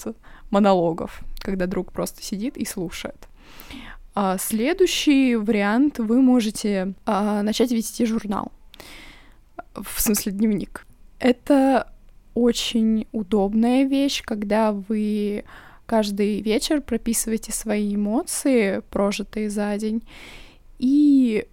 монологов, 0.49 1.21
когда 1.39 1.65
друг 1.67 1.91
просто 1.91 2.23
сидит 2.23 2.57
и 2.57 2.65
слушает. 2.65 3.27
А 4.15 4.37
следующий 4.37 5.35
вариант 5.35 5.99
вы 5.99 6.21
можете 6.21 6.93
а, 7.05 7.41
начать 7.43 7.71
вести 7.71 8.05
журнал, 8.05 8.51
в 9.75 10.01
смысле 10.01 10.31
дневник. 10.33 10.85
Это 11.19 11.91
очень 12.33 13.07
удобная 13.11 13.83
вещь, 13.83 14.23
когда 14.23 14.71
вы 14.71 15.43
каждый 15.85 16.41
вечер 16.41 16.81
прописываете 16.81 17.51
свои 17.51 17.95
эмоции, 17.95 18.81
прожитые 18.91 19.49
за 19.49 19.77
день, 19.77 20.03
и 20.77 21.45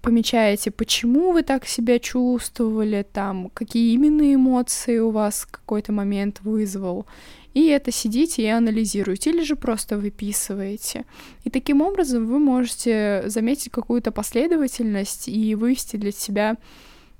помечаете, 0.00 0.70
почему 0.70 1.32
вы 1.32 1.42
так 1.42 1.66
себя 1.66 1.98
чувствовали, 1.98 3.06
там, 3.12 3.50
какие 3.50 3.92
именно 3.92 4.34
эмоции 4.34 4.98
у 4.98 5.10
вас 5.10 5.46
какой-то 5.50 5.92
момент 5.92 6.40
вызвал. 6.42 7.06
И 7.54 7.66
это 7.66 7.90
сидите 7.90 8.42
и 8.42 8.46
анализируете, 8.46 9.30
или 9.30 9.42
же 9.42 9.56
просто 9.56 9.98
выписываете. 9.98 11.04
И 11.44 11.50
таким 11.50 11.82
образом 11.82 12.26
вы 12.26 12.38
можете 12.38 13.24
заметить 13.26 13.72
какую-то 13.72 14.12
последовательность 14.12 15.28
и 15.28 15.54
вывести 15.54 15.96
для 15.96 16.12
себя 16.12 16.56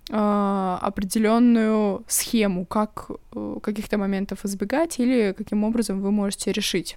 э, 0.09 0.79
определенную 0.83 2.05
схему, 2.07 2.65
как 2.65 3.11
э, 3.33 3.57
каких-то 3.63 3.99
моментов 3.99 4.45
избегать 4.45 5.01
или 5.01 5.35
каким 5.37 5.65
образом 5.65 6.01
вы 6.01 6.13
можете 6.13 6.53
решить 6.53 6.97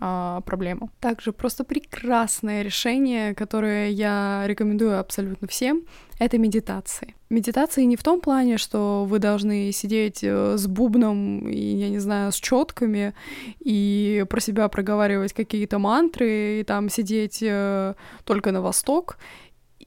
э, 0.00 0.40
проблему. 0.44 0.90
Также 1.00 1.32
просто 1.32 1.64
прекрасное 1.64 2.62
решение, 2.62 3.34
которое 3.34 3.90
я 3.90 4.44
рекомендую 4.46 4.98
абсолютно 4.98 5.46
всем, 5.48 5.82
это 6.18 6.38
медитации. 6.38 7.14
Медитации 7.30 7.84
не 7.84 7.96
в 7.96 8.02
том 8.02 8.20
плане, 8.20 8.58
что 8.58 9.04
вы 9.04 9.18
должны 9.18 9.72
сидеть 9.72 10.20
э, 10.22 10.56
с 10.56 10.66
бубном 10.66 11.48
и, 11.48 11.58
я 11.58 11.88
не 11.88 11.98
знаю, 11.98 12.32
с 12.32 12.36
четками 12.36 13.14
и 13.60 14.24
про 14.28 14.40
себя 14.40 14.68
проговаривать 14.68 15.32
какие-то 15.32 15.78
мантры 15.78 16.60
и 16.60 16.64
там 16.64 16.88
сидеть 16.88 17.42
э, 17.42 17.94
только 18.24 18.52
на 18.52 18.60
восток 18.60 19.18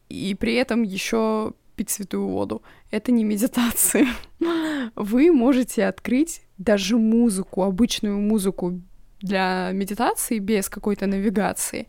и 0.10 0.36
при 0.36 0.56
этом 0.56 0.84
еще 0.84 1.54
пить 1.76 1.90
святую 1.90 2.28
воду. 2.28 2.62
Это 2.92 3.12
не 3.12 3.24
медитация. 3.24 4.08
Вы 4.96 5.32
можете 5.32 5.86
открыть 5.86 6.42
даже 6.58 6.98
музыку, 6.98 7.64
обычную 7.64 8.20
музыку 8.20 8.80
для 9.24 9.72
медитации 9.72 10.38
без 10.38 10.70
какой-то 10.70 11.08
навигации. 11.08 11.88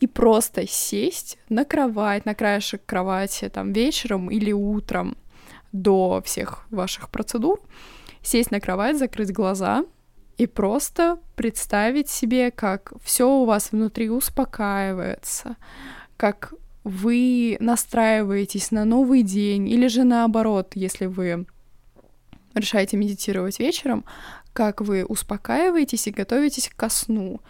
И 0.00 0.06
просто 0.06 0.66
сесть 0.66 1.36
на 1.50 1.64
кровать, 1.64 2.24
на 2.24 2.34
краешек 2.34 2.80
кровати 2.86 3.50
там 3.50 3.72
вечером 3.72 4.30
или 4.30 4.52
утром 4.52 5.16
до 5.72 6.22
всех 6.24 6.64
ваших 6.70 7.10
процедур, 7.10 7.60
сесть 8.22 8.50
на 8.50 8.60
кровать, 8.60 8.98
закрыть 8.98 9.32
глаза 9.32 9.84
и 10.38 10.46
просто 10.46 11.18
представить 11.34 12.08
себе, 12.08 12.50
как 12.50 12.92
все 13.02 13.28
у 13.28 13.44
вас 13.44 13.72
внутри 13.72 14.08
успокаивается, 14.08 15.56
как 16.16 16.54
вы 16.84 17.56
настраиваетесь 17.58 18.70
на 18.70 18.84
новый 18.84 19.24
день, 19.24 19.68
или 19.68 19.88
же 19.88 20.04
наоборот, 20.04 20.72
если 20.76 21.06
вы 21.06 21.46
решаете 22.54 22.96
медитировать 22.96 23.58
вечером, 23.58 24.04
как 24.56 24.80
вы 24.80 25.04
успокаиваетесь 25.04 26.06
и 26.06 26.10
готовитесь 26.10 26.70
ко 26.74 26.88
сну, 26.88 27.42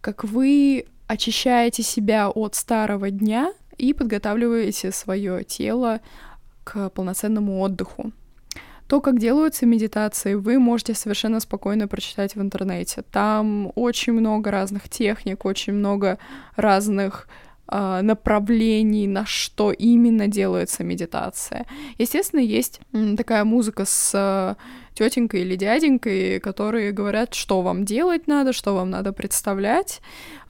как 0.00 0.22
вы 0.22 0.86
очищаете 1.08 1.82
себя 1.82 2.30
от 2.30 2.54
старого 2.54 3.10
дня 3.10 3.52
и 3.78 3.92
подготавливаете 3.92 4.92
свое 4.92 5.42
тело 5.42 6.00
к 6.62 6.88
полноценному 6.90 7.58
отдыху. 7.58 8.12
То, 8.86 9.00
как 9.00 9.18
делаются 9.18 9.66
медитации, 9.66 10.34
вы 10.34 10.60
можете 10.60 10.94
совершенно 10.94 11.40
спокойно 11.40 11.88
прочитать 11.88 12.36
в 12.36 12.40
интернете. 12.40 13.02
Там 13.10 13.72
очень 13.74 14.12
много 14.12 14.52
разных 14.52 14.88
техник, 14.88 15.44
очень 15.44 15.72
много 15.72 16.18
разных 16.54 17.26
направлений, 18.02 19.06
на 19.06 19.24
что 19.24 19.72
именно 19.72 20.28
делается 20.28 20.84
медитация. 20.84 21.66
Естественно, 21.98 22.40
есть 22.40 22.80
такая 23.16 23.44
музыка 23.44 23.84
с 23.84 24.12
э, 24.14 24.54
тетенькой 24.94 25.40
или 25.40 25.56
дяденькой, 25.56 26.40
которые 26.40 26.92
говорят, 26.92 27.34
что 27.34 27.62
вам 27.62 27.84
делать 27.84 28.26
надо, 28.26 28.52
что 28.52 28.74
вам 28.74 28.90
надо 28.90 29.12
представлять. 29.12 30.00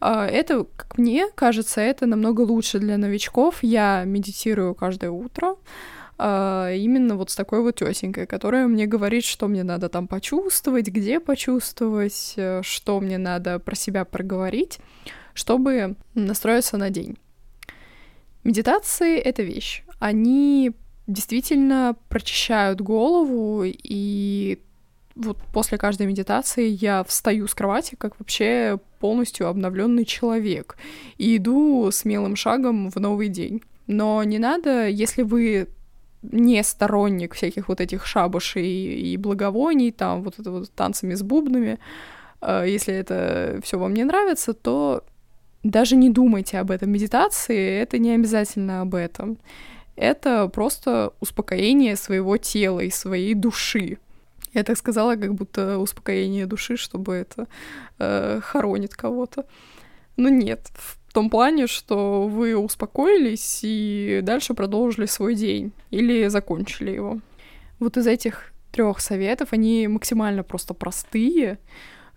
Э, 0.01 0.25
это, 0.25 0.67
как 0.77 0.99
мне 0.99 1.29
кажется, 1.35 1.81
это 1.81 2.07
намного 2.07 2.41
лучше 2.41 2.79
для 2.79 2.97
новичков. 2.97 3.63
Я 3.63 4.05
медитирую 4.05 4.75
каждое 4.75 5.11
утро 5.11 5.57
а, 6.19 6.71
именно 6.71 7.17
вот 7.17 7.31
с 7.31 7.37
такой 7.37 7.63
вот 7.63 7.77
тетенькой, 7.77 8.27
которая 8.27 8.69
мне 8.69 8.87
говорит, 8.87 9.25
что 9.25 9.49
мне 9.49 9.65
надо 9.65 9.89
там 9.89 10.07
почувствовать, 10.07 10.87
где 10.87 11.19
почувствовать, 11.19 12.35
э, 12.37 12.63
что 12.63 13.01
мне 13.01 13.19
надо 13.19 13.59
про 13.59 13.75
себя 13.75 14.05
проговорить, 14.05 14.79
чтобы 15.35 15.97
настроиться 16.15 16.77
на 16.77 16.91
день. 16.91 17.17
Медитации— 18.45 19.19
это 19.19 19.43
вещь. 19.43 19.85
Они 19.99 20.73
действительно 21.07 21.97
прочищают 22.09 22.81
голову, 22.81 23.65
и 23.65 24.59
вот 25.15 25.39
после 25.53 25.79
каждой 25.79 26.07
медитации 26.07 26.69
я 26.69 27.05
встаю 27.05 27.47
с 27.47 27.55
кровати 27.55 27.97
как 27.97 28.19
вообще 28.19 28.79
полностью 28.99 29.49
обновленный 29.49 30.05
человек 30.05 30.77
и 31.19 31.37
иду 31.37 31.91
смелым 31.91 32.37
шагом 32.37 32.91
в 32.91 32.97
новый 32.97 33.29
день. 33.29 33.63
Но 33.87 34.23
не 34.23 34.39
надо, 34.39 34.89
если 34.89 35.23
вы 35.23 35.69
не 36.23 36.63
сторонник 36.63 37.35
всяких 37.35 37.69
вот 37.69 37.81
этих 37.81 38.07
шабушей 38.07 39.01
и 39.01 39.17
благовоний, 39.17 39.91
там 39.91 40.23
вот 40.23 40.39
это 40.39 40.51
вот 40.51 40.71
танцами 40.71 41.15
с 41.15 41.23
бубнами, 41.23 41.79
э, 42.41 42.65
если 42.69 42.95
это 42.95 43.61
все 43.63 43.79
вам 43.79 43.93
не 43.93 44.05
нравится, 44.05 44.55
то 44.55 45.05
даже 45.63 45.97
не 45.97 46.11
думайте 46.11 46.59
об 46.59 46.71
этом. 46.71 46.91
Медитации— 46.91 47.81
это 47.83 47.99
не 47.99 48.13
обязательно 48.13 48.81
об 48.81 48.95
этом. 48.95 49.39
Это 49.97 50.49
просто 50.49 51.13
успокоение 51.21 51.97
своего 51.97 52.37
тела 52.37 52.81
и 52.81 52.91
своей 52.91 53.35
души. 53.35 53.99
Я 54.55 54.65
так 54.65 54.77
сказала, 54.77 55.17
как 55.17 55.35
будто 55.35 55.79
успокоение 55.79 56.47
души, 56.47 56.77
чтобы 56.77 57.15
это 57.15 57.47
э, 57.99 58.41
хоронит 58.43 58.95
кого-то. 58.95 59.47
Но 60.17 60.29
нет, 60.29 60.71
в 60.75 61.13
том 61.13 61.31
плане, 61.31 61.67
что 61.67 62.27
вы 62.27 62.57
успокоились 62.57 63.61
и 63.63 64.21
дальше 64.23 64.55
продолжили 64.55 65.07
свой 65.07 65.35
день 65.35 65.73
или 65.91 66.29
закончили 66.29 66.91
его. 66.91 67.19
Вот 67.79 67.97
из 67.97 68.07
этих 68.07 68.53
трех 68.73 69.01
советов 69.01 69.49
они 69.53 69.89
максимально 69.89 70.43
просто 70.43 70.75
простые, 70.75 71.59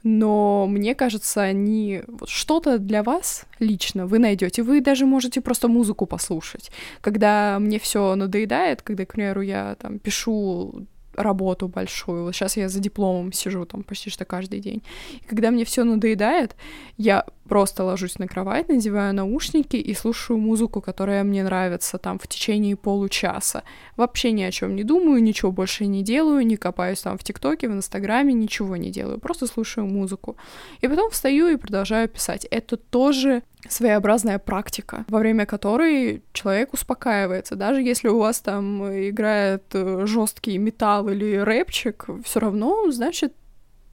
но 0.06 0.68
мне 0.68 0.94
кажется, 0.94 1.42
они 1.42 2.04
что-то 2.28 2.78
для 2.78 3.02
вас 3.02 3.46
лично 3.58 4.06
вы 4.06 4.20
найдете. 4.20 4.62
Вы 4.62 4.80
даже 4.80 5.08
можете 5.08 5.42
просто 5.42 5.68
музыку 5.68 6.06
послушать. 6.06 6.70
Когда 7.02 7.58
мне 7.60 7.80
все 7.80 8.14
надоедает, 8.14 8.84
когда, 8.84 9.06
к 9.06 9.14
примеру, 9.14 9.42
я 9.42 9.76
там 9.82 9.98
пишу 9.98 10.86
работу 11.16 11.68
большую. 11.68 12.26
Вот 12.26 12.36
сейчас 12.36 12.56
я 12.56 12.70
за 12.70 12.80
дипломом 12.80 13.32
сижу 13.34 13.66
там 13.66 13.82
почти 13.82 14.12
что 14.12 14.26
каждый 14.26 14.60
день. 14.60 14.84
И 15.22 15.26
когда 15.26 15.50
мне 15.50 15.66
все 15.66 15.84
надоедает, 15.84 16.56
я 16.98 17.26
просто 17.48 17.84
ложусь 17.84 18.20
на 18.20 18.28
кровать, 18.28 18.70
надеваю 18.70 19.14
наушники 19.14 19.76
и 19.76 19.94
слушаю 19.94 20.38
музыку, 20.40 20.82
которая 20.82 21.24
мне 21.24 21.44
нравится 21.44 21.98
там 21.98 22.18
в 22.20 22.28
течение 22.28 22.76
получаса. 22.76 23.64
Вообще 23.98 24.32
ни 24.32 24.44
о 24.44 24.52
чем 24.52 24.76
не 24.76 24.84
думаю, 24.84 25.22
ничего 25.22 25.52
больше 25.52 25.86
не 25.86 26.04
делаю, 26.04 26.46
не 26.46 26.58
копаюсь 26.58 27.02
там 27.02 27.18
в 27.18 27.24
ТикТоке, 27.24 27.70
в 27.70 27.74
Инстаграме, 27.74 28.34
ничего 28.34 28.76
не 28.76 28.90
делаю, 28.90 29.20
просто 29.20 29.48
слушаю 29.48 29.86
музыку. 29.88 30.38
И 30.82 30.88
потом 30.88 31.12
встаю 31.12 31.48
и 31.48 31.58
продолжаю 31.58 32.10
писать. 32.10 32.46
Это 32.46 32.78
тоже 32.78 33.44
своеобразная 33.68 34.40
практика, 34.40 35.06
во 35.08 35.20
время 35.20 35.46
которой 35.46 36.24
человек 36.34 36.74
успокаивается. 36.74 37.56
Даже 37.56 37.82
если 37.82 38.10
у 38.10 38.20
вас 38.20 38.40
там 38.40 38.84
играет 39.10 39.64
э, 39.74 40.06
жесткий 40.06 40.58
металл 40.58 41.10
или 41.10 41.38
рэпчик, 41.38 42.06
все 42.24 42.40
равно, 42.40 42.92
значит, 42.92 43.34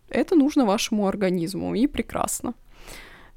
это 0.09 0.35
нужно 0.35 0.67
вашему 0.67 1.07
организму, 1.07 1.75
и 1.75 1.87
прекрасно. 1.87 2.55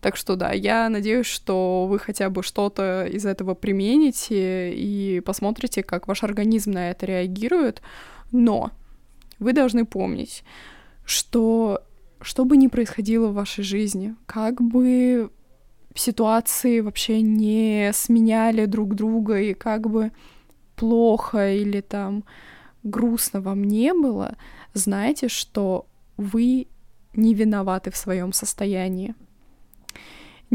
Так 0.06 0.18
что 0.18 0.36
да, 0.36 0.52
я 0.52 0.88
надеюсь, 0.88 1.26
что 1.26 1.88
вы 1.88 1.98
хотя 1.98 2.30
бы 2.30 2.44
что-то 2.44 3.08
из 3.08 3.26
этого 3.26 3.56
примените 3.56 4.72
и 4.72 5.20
посмотрите, 5.22 5.82
как 5.82 6.08
ваш 6.08 6.24
организм 6.24 6.74
на 6.74 6.91
это 6.91 7.08
реагирует. 7.08 7.82
Но 8.32 8.70
вы 9.39 9.54
должны 9.54 9.84
помнить, 9.84 10.44
что 11.06 11.82
что 12.22 12.46
бы 12.46 12.56
ни 12.56 12.68
происходило 12.68 13.30
в 13.30 13.34
вашей 13.34 13.63
жизни, 13.63 14.13
как 14.28 14.62
бы 14.62 15.32
ситуации 15.96 16.82
вообще 16.82 17.24
не 17.24 17.89
сменяли 17.91 18.65
друг 18.68 18.94
друга, 18.94 19.41
и 19.41 19.56
как 19.56 19.89
бы 19.89 20.12
плохо 20.76 21.52
или 21.52 21.82
там 21.82 22.26
грустно 22.84 23.41
вам 23.41 23.63
не 23.63 23.91
было, 23.91 24.38
знайте, 24.76 25.30
что 25.30 25.88
вы 26.15 26.68
не 27.15 27.34
виноваты 27.34 27.89
в 27.89 27.98
своем 27.98 28.34
состоянии. 28.34 29.15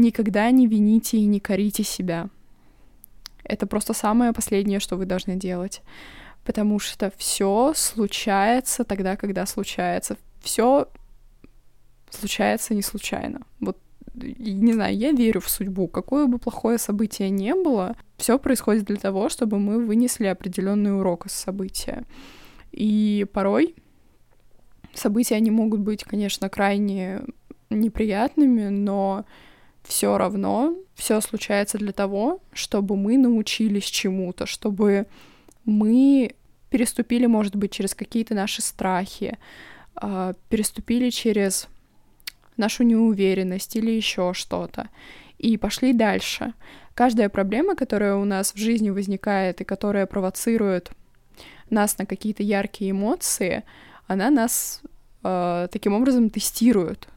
Никогда 0.01 0.49
не 0.51 0.67
вините 0.67 1.17
и 1.17 1.25
не 1.25 1.39
корите 1.39 1.83
себя. 1.83 2.29
Это 3.43 3.67
просто 3.67 3.93
самое 3.93 4.33
последнее, 4.33 4.79
что 4.79 4.97
вы 4.97 5.05
должны 5.05 5.35
делать. 5.35 5.81
Потому 6.43 6.79
что 6.79 7.11
все 7.17 7.73
случается 7.75 8.83
тогда, 8.83 9.15
когда 9.15 9.45
случается. 9.45 10.17
Все 10.41 10.87
случается 12.09 12.73
не 12.73 12.81
случайно. 12.81 13.41
Вот 13.59 13.77
не 14.15 14.73
знаю, 14.73 14.97
я 14.97 15.11
верю 15.11 15.39
в 15.39 15.49
судьбу. 15.49 15.87
Какое 15.87 16.25
бы 16.25 16.39
плохое 16.39 16.77
событие 16.77 17.29
не 17.29 17.53
было, 17.53 17.95
все 18.17 18.39
происходит 18.39 18.85
для 18.85 18.97
того, 18.97 19.29
чтобы 19.29 19.59
мы 19.59 19.85
вынесли 19.85 20.25
определенный 20.25 20.97
урок 20.97 21.27
из 21.27 21.33
события. 21.33 22.05
И 22.71 23.25
порой 23.31 23.75
события, 24.93 25.35
они 25.35 25.51
могут 25.51 25.81
быть, 25.81 26.03
конечно, 26.03 26.49
крайне 26.49 27.21
неприятными, 27.69 28.67
но 28.69 29.25
все 29.83 30.17
равно 30.17 30.75
все 30.95 31.19
случается 31.21 31.77
для 31.77 31.91
того, 31.91 32.41
чтобы 32.53 32.95
мы 32.95 33.17
научились 33.17 33.85
чему-то, 33.85 34.45
чтобы 34.45 35.07
мы 35.65 36.35
переступили, 36.69 37.25
может 37.25 37.55
быть, 37.55 37.71
через 37.71 37.93
какие-то 37.93 38.33
наши 38.33 38.61
страхи, 38.61 39.37
а, 39.95 40.33
переступили 40.49 41.09
через 41.09 41.67
нашу 42.57 42.83
неуверенность 42.83 43.75
или 43.75 43.91
еще 43.91 44.33
что-то, 44.33 44.89
и 45.37 45.57
пошли 45.57 45.93
дальше. 45.93 46.53
Каждая 46.93 47.29
проблема, 47.29 47.75
которая 47.75 48.15
у 48.15 48.25
нас 48.25 48.53
в 48.53 48.57
жизни 48.57 48.89
возникает 48.89 49.61
и 49.61 49.65
которая 49.65 50.05
провоцирует 50.05 50.91
нас 51.69 51.97
на 51.97 52.05
какие-то 52.05 52.43
яркие 52.43 52.91
эмоции, 52.91 53.63
она 54.07 54.29
нас 54.29 54.81
э, 55.23 55.67
таким 55.71 55.93
образом 55.93 56.29
тестирует 56.29 57.07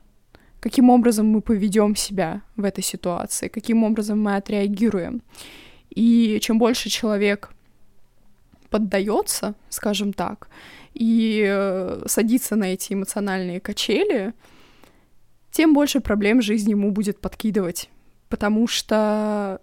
каким 0.64 0.88
образом 0.88 1.26
мы 1.26 1.42
поведем 1.42 1.94
себя 1.94 2.40
в 2.56 2.64
этой 2.64 2.82
ситуации, 2.82 3.48
каким 3.48 3.84
образом 3.84 4.22
мы 4.22 4.36
отреагируем. 4.36 5.20
И 5.90 6.38
чем 6.40 6.58
больше 6.58 6.88
человек 6.88 7.50
поддается, 8.70 9.54
скажем 9.68 10.14
так, 10.14 10.48
и 10.94 11.44
э, 11.46 12.04
садится 12.06 12.56
на 12.56 12.72
эти 12.72 12.94
эмоциональные 12.94 13.60
качели, 13.60 14.32
тем 15.50 15.74
больше 15.74 16.00
проблем 16.00 16.40
жизнь 16.40 16.70
ему 16.70 16.92
будет 16.92 17.20
подкидывать, 17.20 17.90
потому 18.30 18.66
что 18.66 19.60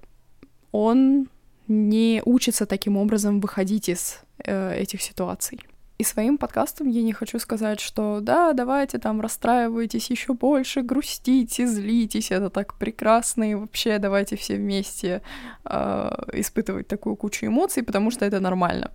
он 0.72 1.30
не 1.68 2.22
учится 2.26 2.66
таким 2.68 2.98
образом 2.98 3.40
выходить 3.40 3.90
из 3.90 4.20
э, 4.46 4.76
этих 4.76 5.02
ситуаций. 5.02 5.60
И 6.02 6.04
своим 6.04 6.40
подкастом 6.40 6.90
я 6.90 7.04
не 7.04 7.14
хочу 7.14 7.38
сказать, 7.38 7.80
что 7.80 8.22
да, 8.22 8.54
давайте 8.54 8.98
там 8.98 9.22
расстраивайтесь 9.22 10.10
еще 10.10 10.34
больше, 10.34 10.82
грустите, 10.82 11.68
злитесь, 11.68 12.32
это 12.32 12.50
так 12.50 12.74
прекрасно, 12.74 13.52
и 13.52 13.54
вообще 13.54 14.00
давайте 14.00 14.36
все 14.36 14.56
вместе 14.56 15.22
э, 15.64 16.10
испытывать 16.34 16.88
такую 16.88 17.16
кучу 17.16 17.46
эмоций, 17.46 17.84
потому 17.84 18.10
что 18.10 18.26
это 18.26 18.40
нормально. 18.40 18.90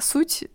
Суть 0.00 0.48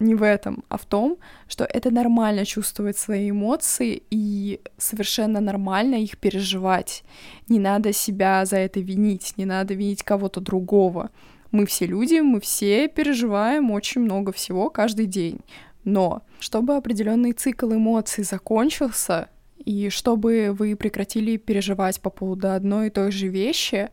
не 0.00 0.14
в 0.14 0.22
этом, 0.22 0.64
а 0.68 0.76
в 0.76 0.84
том, 0.84 1.16
что 1.48 1.64
это 1.64 1.90
нормально 1.90 2.44
чувствовать 2.44 2.98
свои 2.98 3.30
эмоции 3.30 4.02
и 4.10 4.60
совершенно 4.76 5.40
нормально 5.40 5.94
их 5.94 6.18
переживать. 6.18 7.04
Не 7.48 7.58
надо 7.58 7.94
себя 7.94 8.44
за 8.44 8.58
это 8.58 8.80
винить, 8.80 9.32
не 9.38 9.46
надо 9.46 9.72
винить 9.72 10.02
кого-то 10.02 10.42
другого. 10.42 11.08
Мы 11.52 11.66
все 11.66 11.86
люди, 11.86 12.20
мы 12.20 12.40
все 12.40 12.88
переживаем 12.88 13.70
очень 13.70 14.00
много 14.00 14.32
всего 14.32 14.70
каждый 14.70 15.06
день. 15.06 15.40
Но 15.84 16.22
чтобы 16.40 16.76
определенный 16.76 17.32
цикл 17.32 17.72
эмоций 17.72 18.24
закончился, 18.24 19.28
и 19.64 19.90
чтобы 19.90 20.54
вы 20.58 20.74
прекратили 20.76 21.36
переживать 21.36 22.00
по 22.00 22.10
поводу 22.10 22.50
одной 22.50 22.88
и 22.88 22.90
той 22.90 23.12
же 23.12 23.28
вещи, 23.28 23.90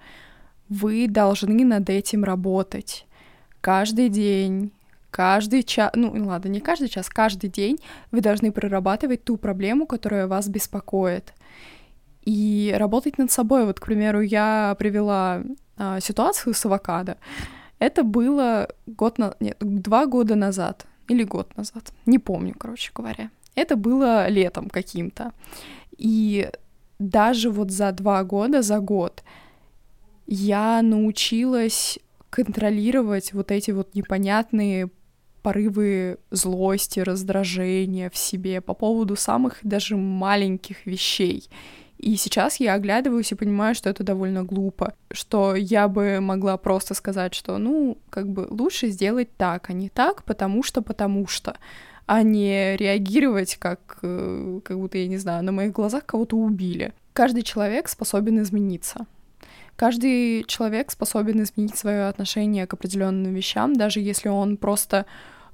вы 0.70 1.08
должны 1.08 1.66
над 1.66 1.90
этим 1.90 2.24
работать. 2.24 3.06
Каждый 3.62 4.10
день, 4.10 4.72
каждый 5.12 5.64
час, 5.64 5.92
ну 5.96 6.14
ладно, 6.26 6.50
не 6.50 6.62
каждый 6.62 6.88
час, 6.88 7.10
каждый 7.10 7.50
день 7.50 7.78
вы 8.12 8.22
должны 8.22 8.52
прорабатывать 8.52 9.24
ту 9.24 9.38
проблему, 9.38 9.86
которая 9.86 10.28
вас 10.28 10.48
беспокоит. 10.48 11.34
И 12.24 12.74
работать 12.78 13.18
над 13.18 13.32
собой. 13.32 13.66
Вот, 13.66 13.80
к 13.80 13.86
примеру, 13.86 14.22
я 14.22 14.76
привела 14.78 15.42
а, 15.80 16.00
ситуацию 16.00 16.54
с 16.54 16.66
авокадо. 16.66 17.18
Это 17.80 18.04
было 18.04 18.68
год 18.86 19.18
на... 19.18 19.34
Нет, 19.40 19.58
два 19.60 20.06
года 20.06 20.36
назад. 20.36 20.86
Или 21.08 21.24
год 21.24 21.58
назад. 21.58 21.92
Не 22.06 22.20
помню, 22.20 22.54
короче 22.58 22.92
говоря. 22.94 23.32
Это 23.56 23.76
было 23.76 24.28
летом 24.28 24.70
каким-то. 24.70 25.32
И 25.98 26.50
даже 27.00 27.50
вот 27.50 27.72
за 27.72 27.92
два 27.94 28.24
года, 28.24 28.62
за 28.62 28.80
год, 28.80 29.24
я 30.28 30.82
научилась 30.82 31.98
контролировать 32.30 33.34
вот 33.34 33.52
эти 33.52 33.72
вот 33.72 33.96
непонятные 33.96 34.90
порывы 35.42 36.18
злости, 36.32 37.00
раздражения 37.00 38.10
в 38.10 38.18
себе 38.18 38.62
по 38.62 38.74
поводу 38.74 39.16
самых 39.16 39.60
даже 39.64 39.96
маленьких 39.96 40.86
вещей. 40.86 41.50
И 42.00 42.16
сейчас 42.16 42.62
я 42.62 42.76
оглядываюсь 42.76 43.34
и 43.34 43.36
понимаю, 43.36 43.76
что 43.76 43.90
это 43.90 44.04
довольно 44.04 44.46
глупо, 44.46 44.94
что 45.12 45.54
я 45.56 45.90
бы 45.90 46.22
могла 46.22 46.56
просто 46.56 46.94
сказать, 46.94 47.34
что, 47.34 47.58
ну, 47.58 47.98
как 48.10 48.30
бы 48.30 48.48
лучше 48.50 48.88
сделать 48.88 49.36
так, 49.36 49.70
а 49.70 49.74
не 49.74 49.90
так, 49.90 50.24
потому 50.24 50.64
что, 50.64 50.82
потому 50.82 51.28
что, 51.28 51.58
а 52.06 52.24
не 52.24 52.78
реагировать 52.78 53.58
как, 53.58 54.00
э, 54.02 54.62
как 54.64 54.80
будто, 54.80 54.98
я 54.98 55.08
не 55.08 55.18
знаю, 55.18 55.44
на 55.44 55.52
моих 55.52 55.74
глазах 55.74 56.06
кого-то 56.06 56.38
убили. 56.38 56.94
Каждый 57.12 57.44
человек 57.44 57.90
способен 57.90 58.42
измениться. 58.42 59.06
Каждый 59.76 60.46
человек 60.46 60.92
способен 60.92 61.44
изменить 61.44 61.78
свое 61.78 62.08
отношение 62.08 62.66
к 62.66 62.74
определенным 62.74 63.34
вещам, 63.34 63.76
даже 63.76 64.00
если 64.00 64.30
он 64.30 64.56
просто 64.56 65.06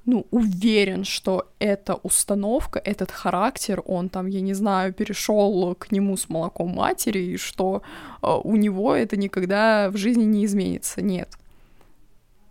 ну, 0.06 0.26
уверен, 0.30 1.04
что 1.04 1.52
эта 1.58 1.94
установка, 1.96 2.78
этот 2.78 3.10
характер, 3.10 3.82
он 3.84 4.08
там, 4.08 4.26
я 4.28 4.40
не 4.40 4.54
знаю, 4.54 4.92
перешел 4.92 5.74
к 5.74 5.90
нему 5.90 6.16
с 6.16 6.28
молоком 6.28 6.70
матери, 6.70 7.18
и 7.18 7.36
что 7.36 7.82
э, 8.22 8.26
у 8.44 8.54
него 8.54 8.94
это 8.94 9.16
никогда 9.16 9.90
в 9.90 9.96
жизни 9.96 10.22
не 10.22 10.44
изменится. 10.44 11.02
Нет. 11.02 11.36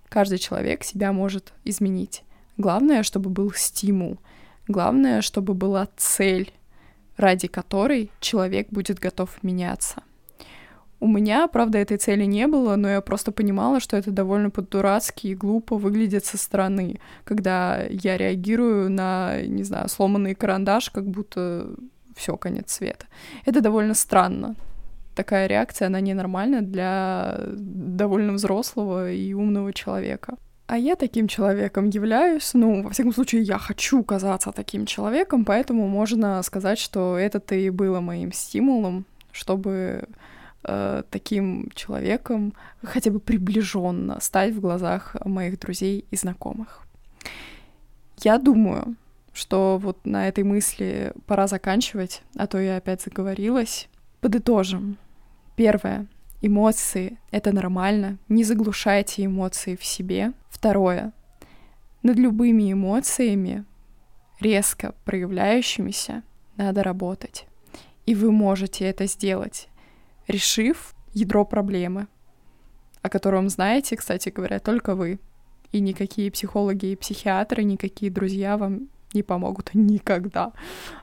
Каждый 0.10 0.38
человек 0.38 0.84
себя 0.84 1.14
может 1.14 1.54
изменить. 1.64 2.24
Главное, 2.58 3.04
чтобы 3.04 3.30
был 3.30 3.54
стимул. 3.54 4.18
Главное, 4.68 5.22
чтобы 5.22 5.54
была 5.54 5.88
цель, 5.96 6.52
ради 7.16 7.48
которой 7.48 8.12
человек 8.20 8.68
будет 8.70 9.00
готов 9.00 9.42
меняться. 9.44 10.04
У 11.06 11.08
меня, 11.08 11.48
правда, 11.48 11.78
этой 11.78 11.98
цели 11.98 12.26
не 12.26 12.48
было, 12.48 12.76
но 12.78 12.90
я 12.90 13.00
просто 13.00 13.32
понимала, 13.32 13.80
что 13.80 13.96
это 13.96 14.10
довольно 14.10 14.50
по-дурацки 14.50 15.28
и 15.28 15.36
глупо 15.36 15.78
выглядит 15.78 16.26
со 16.26 16.36
стороны, 16.36 17.00
когда 17.26 17.84
я 17.90 18.18
реагирую 18.18 18.90
на, 18.90 19.44
не 19.44 19.62
знаю, 19.62 19.88
сломанный 19.88 20.34
карандаш, 20.34 20.90
как 20.90 21.06
будто 21.06 21.68
все 22.16 22.38
конец 22.38 22.72
света. 22.72 23.06
Это 23.46 23.62
довольно 23.62 23.94
странно. 23.94 24.56
Такая 25.14 25.46
реакция, 25.46 25.90
она 25.90 26.00
ненормальна 26.00 26.64
для 26.64 27.40
довольно 27.52 28.34
взрослого 28.34 29.12
и 29.12 29.32
умного 29.34 29.74
человека. 29.74 30.38
А 30.66 30.76
я 30.76 30.96
таким 30.96 31.28
человеком 31.28 31.88
являюсь, 31.88 32.56
ну, 32.56 32.82
во 32.82 32.90
всяком 32.90 33.14
случае, 33.14 33.44
я 33.44 33.60
хочу 33.60 34.02
казаться 34.04 34.52
таким 34.52 34.88
человеком, 34.88 35.46
поэтому 35.46 35.88
можно 35.88 36.42
сказать, 36.42 36.80
что 36.80 37.16
это-то 37.16 37.54
и 37.54 37.70
было 37.70 38.00
моим 38.00 38.32
стимулом, 38.32 39.06
чтобы 39.32 40.08
э, 40.68 41.04
таким 41.10 41.70
человеком 41.76 42.54
хотя 42.84 43.12
бы 43.12 43.20
приближенно 43.20 44.20
стать 44.20 44.54
в 44.54 44.60
глазах 44.60 45.16
моих 45.26 45.60
друзей 45.60 46.06
и 46.12 46.16
знакомых. 46.16 46.86
Я 48.18 48.38
думаю, 48.38 48.96
что 49.34 49.78
вот 49.78 50.06
на 50.06 50.28
этой 50.28 50.44
мысли 50.44 51.14
пора 51.28 51.48
заканчивать, 51.48 52.22
а 52.36 52.48
то 52.48 52.60
я 52.60 52.78
опять 52.78 53.02
заговорилась. 53.02 53.90
Подытожим. 54.22 54.98
Первое. 55.56 56.08
Эмоции— 56.42 57.18
это 57.32 57.52
нормально. 57.52 58.18
Не 58.30 58.44
заглушайте 58.44 59.26
эмоции 59.26 59.76
в 59.76 59.84
себе. 59.84 60.34
Второе. 60.50 61.12
Над 62.04 62.18
любыми 62.18 62.72
эмоциями, 62.72 63.66
резко 64.40 64.94
проявляющимися, 65.06 66.24
надо 66.56 66.84
работать. 66.84 67.48
И 68.06 68.16
вы 68.16 68.32
можете 68.32 68.86
это 68.86 69.08
сделать 69.08 69.70
решив 70.28 70.96
ядро 71.14 71.46
проблемы, 71.46 72.08
о 73.02 73.10
котором 73.10 73.50
знаете, 73.50 73.96
кстати 73.96 74.30
говоря, 74.30 74.60
только 74.60 74.96
вы. 74.96 75.20
И 75.72 75.80
никакие 75.80 76.32
психологи 76.32 76.88
и 76.88 76.96
психиатры, 76.96 77.64
никакие 77.64 78.12
друзья 78.12 78.58
вам 78.58 78.88
не 79.14 79.24
помогут 79.24 79.72
никогда. 79.74 80.52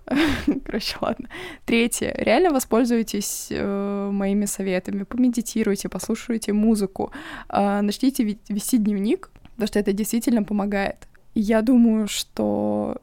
Короче, 0.64 0.96
ладно. 1.00 1.28
Третье. 1.64 2.14
Реально 2.16 2.50
воспользуйтесь 2.50 3.48
э, 3.50 4.10
моими 4.12 4.46
советами. 4.46 5.02
Помедитируйте, 5.04 5.88
послушайте 5.88 6.52
музыку, 6.52 7.12
э, 7.48 7.80
начните 7.80 8.38
вести 8.48 8.78
дневник, 8.78 9.30
потому 9.52 9.66
что 9.66 9.78
это 9.78 9.92
действительно 9.92 10.44
помогает. 10.44 11.08
Я 11.34 11.62
думаю, 11.62 12.08
что 12.08 12.98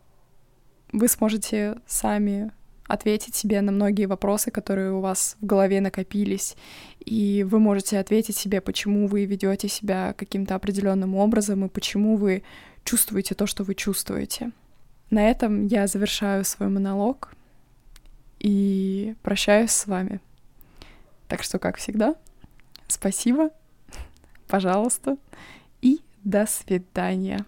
вы 0.92 1.08
сможете 1.08 1.78
сами 1.88 2.52
ответить 2.90 3.36
себе 3.36 3.62
на 3.62 3.72
многие 3.72 4.06
вопросы, 4.06 4.50
которые 4.50 4.92
у 4.92 5.00
вас 5.00 5.38
в 5.40 5.46
голове 5.46 5.80
накопились, 5.80 6.58
и 7.06 7.46
вы 7.48 7.60
можете 7.60 8.00
ответить 8.00 8.36
себе, 8.36 8.62
почему 8.62 9.08
вы 9.08 9.26
ведете 9.26 9.70
себя 9.70 10.14
каким-то 10.18 10.56
определенным 10.56 11.16
образом 11.16 11.64
и 11.64 11.70
почему 11.70 12.18
вы 12.18 12.44
чувствуете 12.84 13.36
то, 13.36 13.46
что 13.46 13.64
вы 13.64 13.76
чувствуете. 13.76 14.52
На 15.12 15.30
этом 15.30 15.68
я 15.68 15.86
завершаю 15.86 16.44
свой 16.44 16.70
монолог 16.70 17.32
и 18.40 19.16
прощаюсь 19.22 19.72
с 19.72 19.86
вами. 19.86 20.20
Так 21.28 21.44
что, 21.44 21.60
как 21.60 21.78
всегда, 21.78 22.16
спасибо, 22.88 23.52
пожалуйста, 24.48 25.18
и 25.82 26.02
до 26.24 26.48
свидания. 26.48 27.46